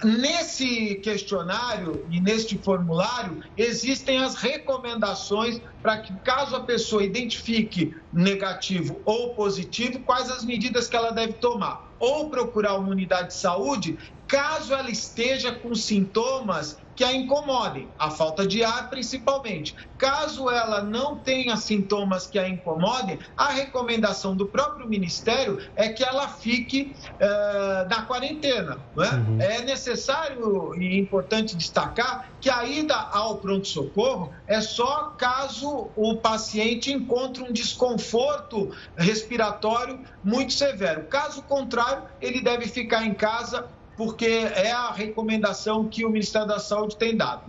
[0.04, 9.00] Nesse questionário e neste formulário existem as recomendações para que, caso a pessoa identifique negativo
[9.06, 11.80] ou positivo, quais as medidas que ela deve tomar.
[11.98, 13.96] Ou procurar uma unidade de saúde,
[14.28, 19.76] caso ela esteja com sintomas que a incomodem, a falta de ar principalmente.
[19.98, 26.02] Caso ela não tenha sintomas que a incomodem, a recomendação do próprio Ministério é que
[26.02, 28.78] ela fique uh, na quarentena.
[28.96, 29.14] É?
[29.14, 29.40] Uhum.
[29.40, 36.92] é necessário e importante destacar que a ida ao pronto-socorro é só caso o paciente
[36.92, 41.04] encontre um desconforto respiratório muito severo.
[41.04, 46.58] Caso contrário, ele deve ficar em casa porque é a recomendação que o Ministério da
[46.58, 47.42] Saúde tem dado.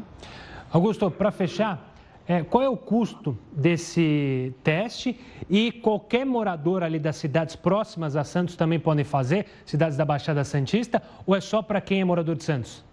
[0.72, 1.94] Augusto, para fechar,
[2.28, 8.24] é, qual é o custo desse teste e qualquer morador ali das cidades próximas a
[8.24, 12.36] Santos também podem fazer, cidades da Baixada Santista, ou é só para quem é morador
[12.36, 12.84] de Santos?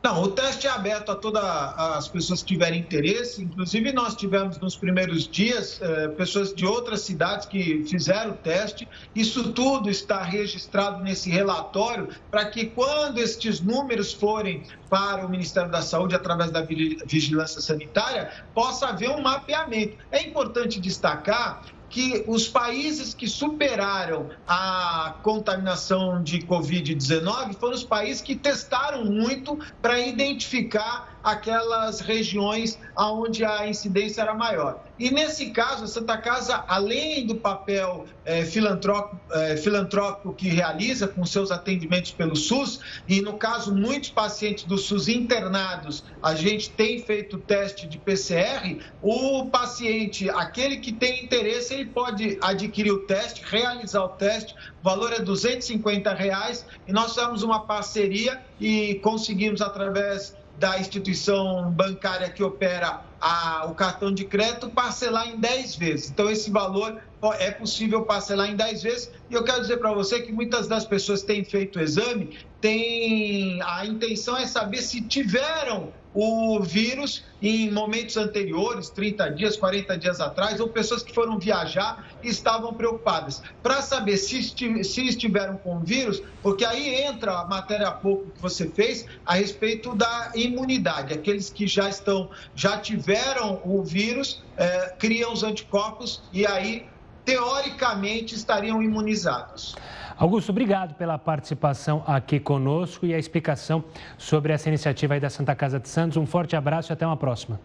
[0.00, 3.42] Não, o teste é aberto a todas as pessoas que tiverem interesse.
[3.42, 8.88] Inclusive, nós tivemos nos primeiros dias eh, pessoas de outras cidades que fizeram o teste.
[9.12, 15.70] Isso tudo está registrado nesse relatório para que, quando estes números forem para o Ministério
[15.70, 19.96] da Saúde através da vigilância sanitária, possa haver um mapeamento.
[20.12, 28.22] É importante destacar que os países que superaram a contaminação de Covid-19 foram os países
[28.22, 34.82] que testaram muito para identificar aquelas regiões onde a incidência era maior.
[34.98, 41.06] E nesse caso, a Santa Casa, além do papel é, filantrópico, é, filantrópico que realiza
[41.06, 46.70] com seus atendimentos pelo SUS, e no caso, muitos pacientes do SUS internados, a gente
[46.70, 53.00] tem feito teste de PCR, o paciente, aquele que tem interesse, ele pode adquirir o
[53.00, 58.96] teste, realizar o teste, o valor é 250 reais, e nós fizemos uma parceria e
[58.96, 65.76] conseguimos, através da instituição bancária que opera a, o cartão de crédito parcelar em 10
[65.76, 66.10] vezes.
[66.10, 67.00] Então, esse valor
[67.38, 69.12] é possível parcelar em 10 vezes.
[69.30, 72.38] E eu quero dizer para você que muitas das pessoas que têm feito o exame,
[72.60, 79.96] têm, a intenção é saber se tiveram o vírus em momentos anteriores, 30 dias, 40
[79.96, 83.40] dias atrás, ou pessoas que foram viajar e estavam preocupadas.
[83.62, 88.42] Para saber se, se estiveram com o vírus, porque aí entra a matéria pouco que
[88.42, 91.14] você fez a respeito da imunidade.
[91.14, 96.88] Aqueles que já estão, já tiveram o vírus, é, criam os anticorpos e aí,
[97.24, 99.76] teoricamente, estariam imunizados.
[100.18, 103.84] Augusto, obrigado pela participação aqui conosco e a explicação
[104.16, 106.16] sobre essa iniciativa aí da Santa Casa de Santos.
[106.16, 107.60] Um forte abraço e até uma próxima.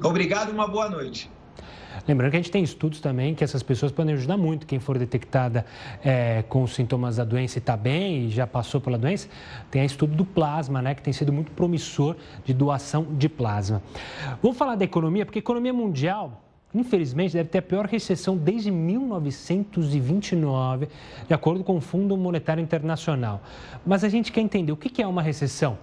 [0.00, 1.28] Obrigado e uma boa noite.
[2.06, 4.64] Lembrando que a gente tem estudos também que essas pessoas podem ajudar muito.
[4.64, 5.66] Quem for detectada
[6.04, 9.28] é, com os sintomas da doença e está bem e já passou pela doença,
[9.72, 13.82] tem estudo do plasma, né, que tem sido muito promissor de doação de plasma.
[14.40, 16.40] Vamos falar da economia, porque a economia mundial
[16.74, 20.88] infelizmente, deve ter a pior recessão desde 1929,
[21.26, 23.42] de acordo com o Fundo Monetário Internacional.
[23.84, 25.76] Mas a gente quer entender o que é uma recessão.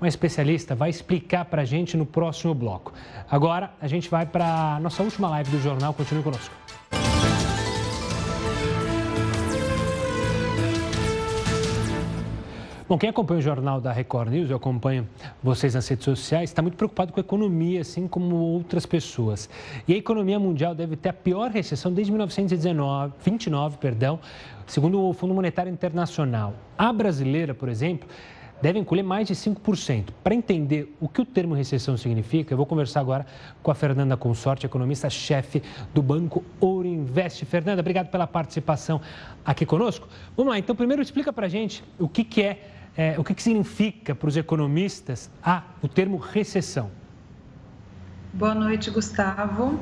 [0.00, 2.92] Uma especialista vai explicar para a gente no próximo bloco.
[3.30, 5.94] Agora, a gente vai para a nossa última live do jornal.
[5.94, 6.63] Continue conosco.
[12.86, 15.08] Bom, quem acompanha o jornal da Record News, eu acompanho
[15.42, 19.48] vocês nas redes sociais, está muito preocupado com a economia, assim como outras pessoas.
[19.88, 24.20] E a economia mundial deve ter a pior recessão desde 1929, perdão,
[24.66, 26.52] segundo o Fundo Monetário Internacional.
[26.76, 28.06] A brasileira, por exemplo,
[28.60, 30.06] deve encolher mais de 5%.
[30.22, 33.26] Para entender o que o termo recessão significa, eu vou conversar agora
[33.62, 37.44] com a Fernanda Consorte, economista-chefe do Banco Ouro Invest.
[37.44, 39.00] Fernanda, obrigado pela participação
[39.44, 40.08] aqui conosco.
[40.36, 43.34] Vamos lá, então primeiro explica para a gente o que, que é é, o que,
[43.34, 46.90] que significa para os economistas ah, o termo recessão?
[48.32, 49.80] Boa noite, Gustavo.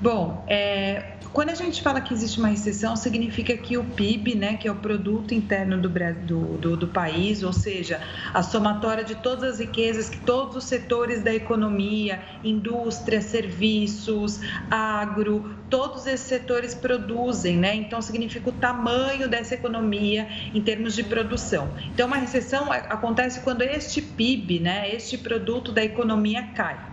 [0.00, 4.56] Bom, é, quando a gente fala que existe uma recessão, significa que o PIB, né,
[4.56, 8.00] que é o produto interno do, do, do, do, país, ou seja,
[8.34, 14.40] a somatória de todas as riquezas que todos os setores da economia, indústria, serviços,
[14.70, 17.74] agro, todos esses setores produzem, né?
[17.76, 21.70] Então significa o tamanho dessa economia em termos de produção.
[21.92, 26.89] Então uma recessão acontece quando este PIB, né, este produto da economia cai.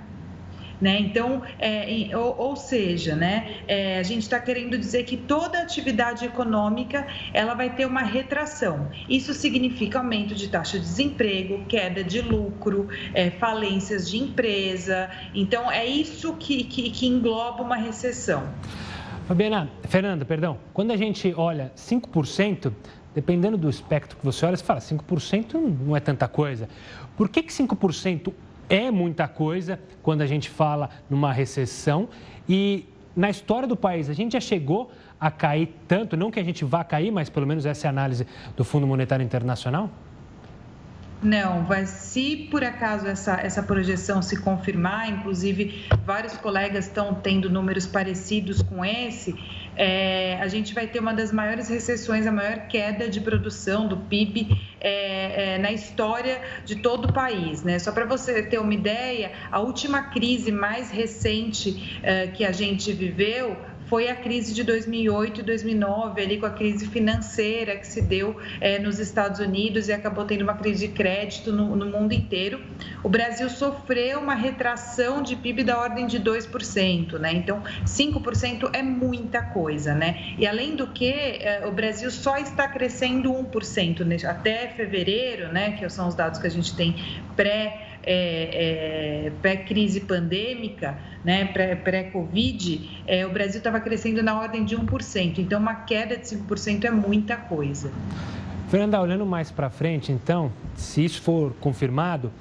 [0.80, 1.00] Né?
[1.00, 6.24] Então, é, ou, ou, seja, né, é, a gente está querendo dizer que toda atividade
[6.24, 8.88] econômica ela vai ter uma retração.
[9.10, 15.10] Isso significa aumento de taxa de desemprego, queda de lucro, é, falências de empresa.
[15.34, 18.48] Então, é isso que, que, que engloba uma recessão.
[19.28, 22.72] Fabiana, Fernanda, perdão, quando a gente olha 5%,
[23.14, 25.56] dependendo do espectro que você olha, você fala 5%
[25.86, 26.70] não é tanta coisa.
[27.18, 28.32] Por que, que 5%
[28.70, 32.10] é muita coisa quando a gente fala numa recessão
[32.48, 36.44] e na história do país a gente já chegou a cair tanto, não que a
[36.44, 39.90] gente vá cair, mas pelo menos essa é a análise do Fundo Monetário Internacional?
[41.22, 47.50] Não, vai se por acaso essa, essa projeção se confirmar, inclusive vários colegas estão tendo
[47.50, 49.36] números parecidos com esse,
[49.78, 53.98] é, a gente vai ter uma das maiores recessões, a maior queda de produção do
[53.98, 54.50] PIB
[54.82, 57.64] é, é, na história de todo o país.
[57.64, 57.78] Né?
[57.78, 62.92] Só para você ter uma ideia, a última crise mais recente é, que a gente
[62.92, 63.56] viveu
[63.90, 68.36] foi a crise de 2008 e 2009, ali com a crise financeira que se deu
[68.60, 72.62] é, nos Estados Unidos e acabou tendo uma crise de crédito no, no, mundo inteiro.
[73.04, 77.34] O Brasil sofreu uma retração de PIB da ordem de 2%, né?
[77.34, 80.34] Então, 5% é muita coisa, né?
[80.38, 84.18] E além do que, é, o Brasil só está crescendo 1% né?
[84.28, 85.72] até fevereiro, né?
[85.72, 86.96] Que são os dados que a gente tem
[87.36, 91.46] pré é, é, pré-crise pandêmica, né,
[91.84, 95.40] pré-Covid, é, o Brasil estava crescendo na ordem de 1%.
[95.40, 97.92] Então, uma queda de 5% é muita coisa.
[98.70, 102.32] Fernanda, olhando mais para frente, então, se isso for confirmado,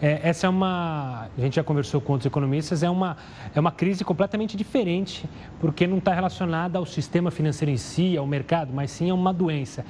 [0.00, 1.28] é, essa é uma.
[1.36, 3.16] A gente já conversou com outros economistas, é uma,
[3.54, 5.28] é uma crise completamente diferente,
[5.60, 9.32] porque não está relacionada ao sistema financeiro em si, ao mercado, mas sim a uma
[9.32, 9.84] doença.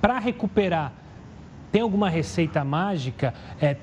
[0.00, 0.92] Para recuperar,
[1.70, 3.32] tem alguma receita mágica?
[3.60, 3.76] É,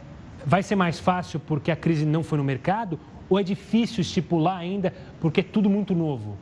[0.45, 2.99] vai ser mais fácil porque a crise não foi no mercado?
[3.29, 6.37] Ou é difícil estipular ainda porque é tudo muito novo?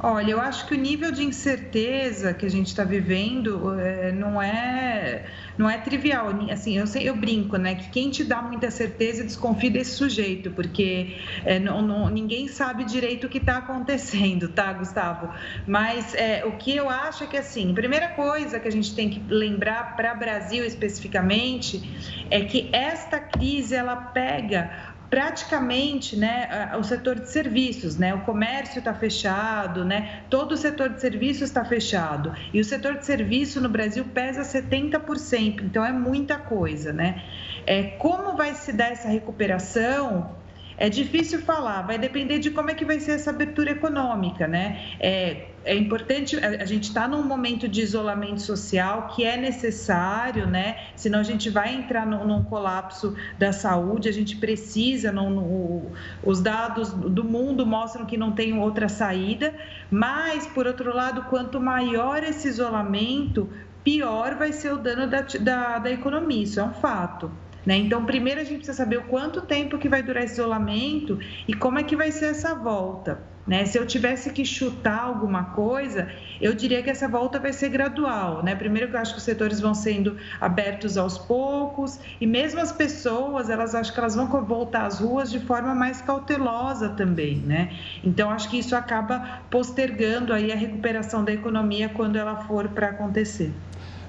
[0.00, 4.40] Olha, eu acho que o nível de incerteza que a gente está vivendo é, não
[4.40, 5.24] é
[5.56, 6.28] não é trivial.
[6.52, 7.74] Assim, eu sei, eu brinco, né?
[7.74, 12.84] Que quem te dá muita certeza desconfia desse sujeito, porque é, não, não, ninguém sabe
[12.84, 15.34] direito o que está acontecendo, tá, Gustavo?
[15.66, 19.10] Mas é, o que eu acho é que assim, primeira coisa que a gente tem
[19.10, 27.18] que lembrar para Brasil especificamente é que esta crise ela pega praticamente né, o setor
[27.20, 32.32] de serviços, né, o comércio está fechado, né, todo o setor de serviços está fechado.
[32.52, 36.92] E o setor de serviço no Brasil pesa 70%, então é muita coisa.
[36.92, 37.22] Né?
[37.66, 40.36] É, como vai se dar essa recuperação?
[40.78, 44.80] É difícil falar, vai depender de como é que vai ser essa abertura econômica, né?
[45.00, 50.76] É, é importante, a, gente está num momento de isolamento social que é necessário, né?
[50.94, 55.12] Senão a gente vai entrar no, num colapso da saúde, a gente precisa,
[56.22, 59.52] os dados do mundo mostram que não tem outra saída,
[59.90, 63.50] mas, por outro lado, quanto maior esse isolamento,
[63.82, 67.30] pior vai ser o dano da, da, da economia, isso é um fato.
[67.68, 67.76] Né?
[67.76, 71.52] Então, primeiro a gente precisa saber o quanto tempo que vai durar esse isolamento e
[71.52, 73.20] como é que vai ser essa volta.
[73.46, 73.66] Né?
[73.66, 76.10] Se eu tivesse que chutar alguma coisa,
[76.40, 78.42] eu diria que essa volta vai ser gradual.
[78.42, 78.54] Né?
[78.54, 83.50] Primeiro, eu acho que os setores vão sendo abertos aos poucos e mesmo as pessoas,
[83.50, 87.36] elas acho que elas vão voltar às ruas de forma mais cautelosa também.
[87.36, 87.76] Né?
[88.02, 92.88] Então, acho que isso acaba postergando aí a recuperação da economia quando ela for para
[92.88, 93.52] acontecer.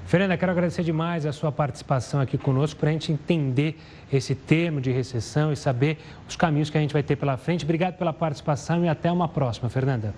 [0.10, 3.78] Fernanda, quero agradecer demais a sua participação aqui conosco para a gente entender
[4.12, 7.64] esse termo de recessão e saber os caminhos que a gente vai ter pela frente.
[7.64, 10.16] Obrigado pela participação e até uma próxima, Fernanda.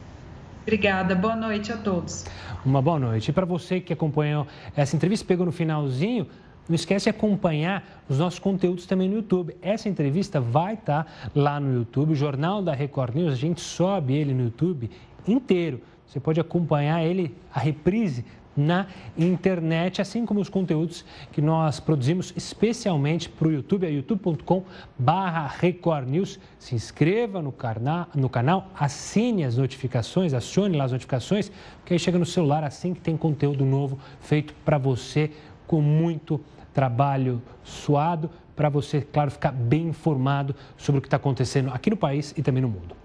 [0.62, 2.24] Obrigada, boa noite a todos.
[2.66, 3.32] Uma boa noite.
[3.32, 6.26] E para você que acompanhou essa entrevista, pegou no finalzinho,
[6.70, 9.58] não esquece de acompanhar os nossos conteúdos também no YouTube.
[9.62, 13.60] Essa entrevista vai estar tá lá no YouTube, o Jornal da Record News, a gente
[13.60, 14.90] sobe ele no YouTube
[15.28, 15.82] inteiro.
[16.08, 18.26] Você pode acompanhar ele, a reprise
[18.56, 18.88] na
[19.18, 24.64] internet, assim como os conteúdos que nós produzimos especialmente para o YouTube, é youtube.com
[24.98, 26.40] barra Record News.
[26.60, 32.00] Se inscreva no, carna, no canal, assine as notificações, acione lá as notificações, porque aí
[32.00, 35.32] chega no celular assim que tem conteúdo novo feito para você
[35.66, 36.42] com muito
[36.74, 41.98] trabalho suado, para você, claro, ficar bem informado sobre o que está acontecendo aqui no
[41.98, 42.96] país e também no mundo.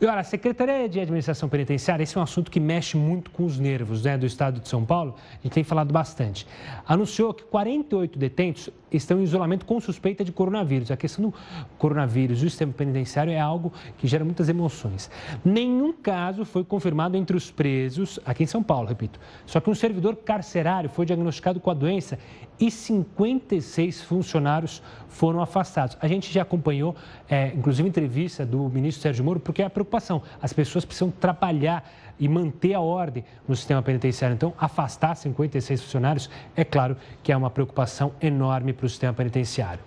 [0.00, 3.44] E olha, a Secretaria de Administração Penitenciária, esse é um assunto que mexe muito com
[3.44, 6.46] os nervos né, do estado de São Paulo, a gente tem falado bastante.
[6.88, 10.90] Anunciou que 48 detentos estão em isolamento com suspeita de coronavírus.
[10.90, 11.34] A questão do
[11.76, 15.10] coronavírus e o sistema penitenciário é algo que gera muitas emoções.
[15.44, 19.20] Nenhum caso foi confirmado entre os presos aqui em São Paulo, repito.
[19.44, 22.18] Só que um servidor carcerário foi diagnosticado com a doença
[22.58, 25.96] e 56 funcionários foram afastados.
[26.00, 26.94] A gente já acompanhou,
[27.28, 30.22] é, inclusive, entrevista do ministro Sérgio Moro, porque é a preocupação.
[30.40, 31.84] As pessoas precisam trabalhar
[32.18, 34.34] e manter a ordem no sistema penitenciário.
[34.34, 39.80] Então, afastar 56 funcionários, é claro que é uma preocupação enorme para o sistema penitenciário.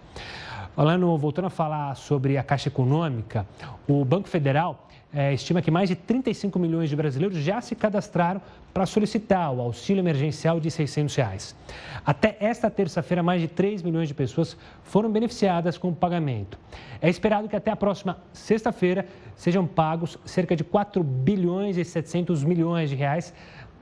[0.75, 3.47] Falando, voltando a falar sobre a Caixa Econômica,
[3.87, 8.41] o Banco Federal é, estima que mais de 35 milhões de brasileiros já se cadastraram
[8.73, 11.55] para solicitar o auxílio emergencial de 600 reais.
[12.03, 16.57] Até esta terça-feira, mais de 3 milhões de pessoas foram beneficiadas com o pagamento.
[16.99, 19.05] É esperado que até a próxima sexta-feira
[19.35, 23.33] sejam pagos cerca de 4 bilhões e 700 milhões de reais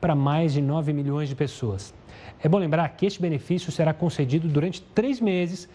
[0.01, 1.93] para mais de 9 milhões de pessoas.
[2.43, 5.69] É bom lembrar que este benefício será concedido durante três meses,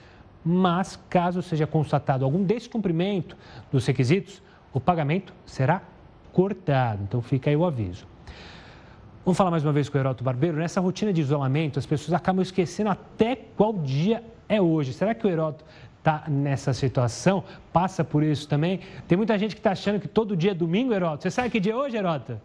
[0.45, 3.37] mas caso seja constatado algum descumprimento
[3.71, 4.43] dos requisitos,
[4.73, 5.83] o pagamento será
[6.33, 7.03] cortado.
[7.03, 8.07] Então fica aí o aviso.
[9.25, 10.57] Vamos falar mais uma vez com o Heroto Barbeiro.
[10.57, 14.93] Nessa rotina de isolamento, as pessoas acabam esquecendo até qual dia é hoje.
[14.93, 15.65] Será que o Heroto
[15.99, 17.43] está nessa situação?
[17.73, 18.81] Passa por isso também?
[19.09, 21.23] Tem muita gente que está achando que todo dia é domingo, Heroto.
[21.23, 22.41] Você sabe que dia é hoje, Heroto?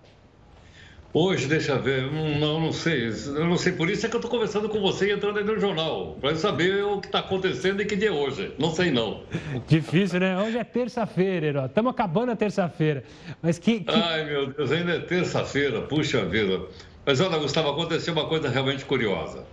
[1.13, 4.19] Hoje, deixa eu ver, não, não sei, eu não sei, por isso é que eu
[4.19, 7.81] estou conversando com você e entrando aí no jornal, para saber o que está acontecendo
[7.81, 9.23] e que dia é hoje, não sei não.
[9.67, 10.41] Difícil, né?
[10.41, 13.03] Hoje é terça-feira, Herói, estamos acabando a terça-feira,
[13.41, 13.93] mas que, que...
[13.93, 16.61] Ai, meu Deus, ainda é terça-feira, puxa vida.
[17.05, 19.43] Mas olha, Gustavo, aconteceu uma coisa realmente curiosa.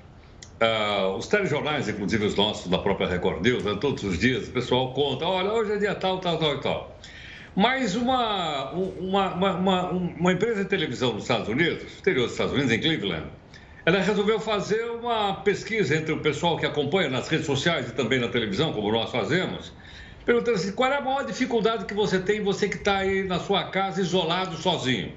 [0.62, 4.52] Uh, os telejornais, inclusive os nossos, da própria Record News, né, todos os dias, o
[4.52, 6.98] pessoal conta, olha, hoje é dia tal, tal, tal e tal.
[7.54, 12.72] Mas uma, uma, uma, uma, empresa de televisão nos Estados Unidos, exterior dos Estados Unidos,
[12.72, 13.26] em Cleveland,
[13.84, 18.20] ela resolveu fazer uma pesquisa entre o pessoal que acompanha nas redes sociais e também
[18.20, 19.72] na televisão, como nós fazemos,
[20.24, 23.38] perguntando assim, qual é a maior dificuldade que você tem, você que está aí na
[23.38, 25.12] sua casa, isolado, sozinho?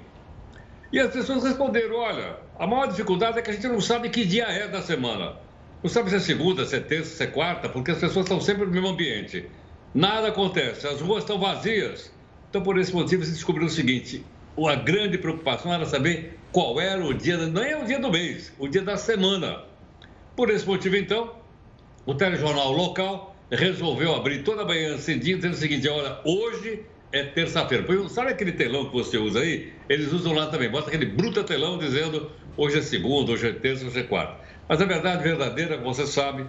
[0.92, 4.24] E as pessoas responderam, olha, a maior dificuldade é que a gente não sabe que
[4.24, 5.36] dia é da semana.
[5.82, 8.40] Não sabe se é segunda, se é terça, se é quarta, porque as pessoas estão
[8.40, 9.48] sempre no mesmo ambiente.
[9.94, 12.11] Nada acontece, as ruas estão vazias.
[12.52, 14.22] Então, por esse motivo, se descobriu o seguinte:
[14.68, 18.52] a grande preocupação era saber qual era o dia, não é o dia do mês,
[18.58, 19.64] o dia da semana.
[20.36, 21.32] Por esse motivo, então,
[22.04, 27.22] o telejornal local resolveu abrir toda a manhã cedinho, dizendo o seguinte: olha, hoje é
[27.22, 27.86] terça-feira.
[28.10, 29.72] Sabe aquele telão que você usa aí?
[29.88, 33.86] Eles usam lá também, bota aquele bruto telão dizendo hoje é segunda, hoje é terça,
[33.86, 34.36] hoje é quarta.
[34.68, 36.44] Mas a verdade verdadeira, você sabe,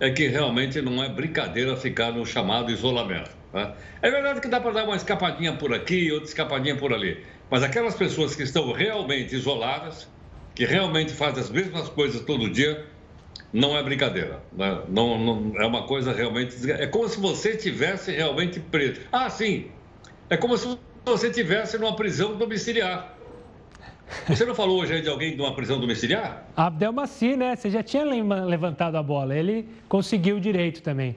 [0.00, 3.41] é que realmente não é brincadeira ficar no chamado isolamento.
[3.52, 3.72] Né?
[4.00, 7.24] É verdade que dá para dar uma escapadinha por aqui, outra escapadinha por ali.
[7.50, 10.08] Mas aquelas pessoas que estão realmente isoladas,
[10.54, 12.86] que realmente fazem as mesmas coisas todo dia,
[13.52, 14.40] não é brincadeira.
[14.52, 14.82] Né?
[14.88, 16.70] Não, não, é uma coisa realmente.
[16.70, 19.02] É como se você tivesse realmente preso.
[19.12, 19.66] Ah, sim.
[20.30, 23.16] É como se você tivesse numa prisão domiciliar.
[24.28, 26.46] Você não falou hoje de alguém de uma prisão domiciliar?
[26.56, 27.56] Abdelmaci, né?
[27.56, 29.34] Você já tinha levantado a bola.
[29.34, 31.16] Ele conseguiu o direito também.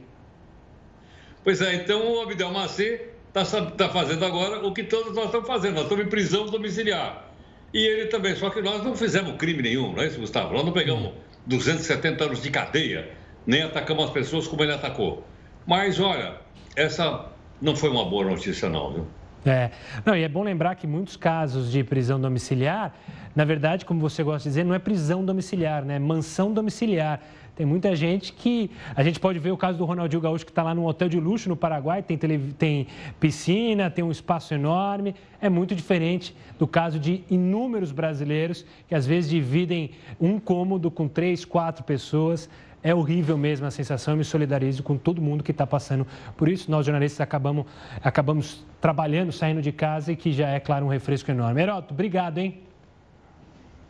[1.45, 5.45] Pois é, então o Abdel Maci está tá fazendo agora o que todos nós estamos
[5.45, 5.75] fazendo.
[5.75, 7.23] Nós estamos em prisão domiciliar.
[7.71, 10.55] E ele também, só que nós não fizemos crime nenhum, não é isso, Gustavo?
[10.55, 11.13] Nós não pegamos
[11.45, 13.11] 270 anos de cadeia.
[13.45, 15.23] nem atacamos as pessoas como ele atacou.
[15.67, 16.37] Mas olha,
[16.75, 17.27] essa
[17.61, 19.07] não foi uma boa notícia, não, viu?
[19.45, 19.69] É.
[20.03, 22.95] Não, e é bom lembrar que muitos casos de prisão domiciliar,
[23.35, 25.97] na verdade, como você gosta de dizer, não é prisão domiciliar, né?
[25.97, 27.21] É mansão domiciliar.
[27.55, 28.69] Tem muita gente que.
[28.95, 31.19] A gente pode ver o caso do Ronaldinho Gaúcho, que está lá num hotel de
[31.19, 32.87] luxo no Paraguai, tem, tele, tem
[33.19, 35.15] piscina, tem um espaço enorme.
[35.39, 41.07] É muito diferente do caso de inúmeros brasileiros que às vezes dividem um cômodo com
[41.07, 42.49] três, quatro pessoas.
[42.83, 46.05] É horrível mesmo a sensação, eu me solidarizo com todo mundo que está passando
[46.37, 46.69] por isso.
[46.69, 47.65] Nós, jornalistas, acabamos,
[48.03, 51.61] acabamos trabalhando, saindo de casa e que já é, claro, um refresco enorme.
[51.61, 52.59] Heroto, obrigado, hein?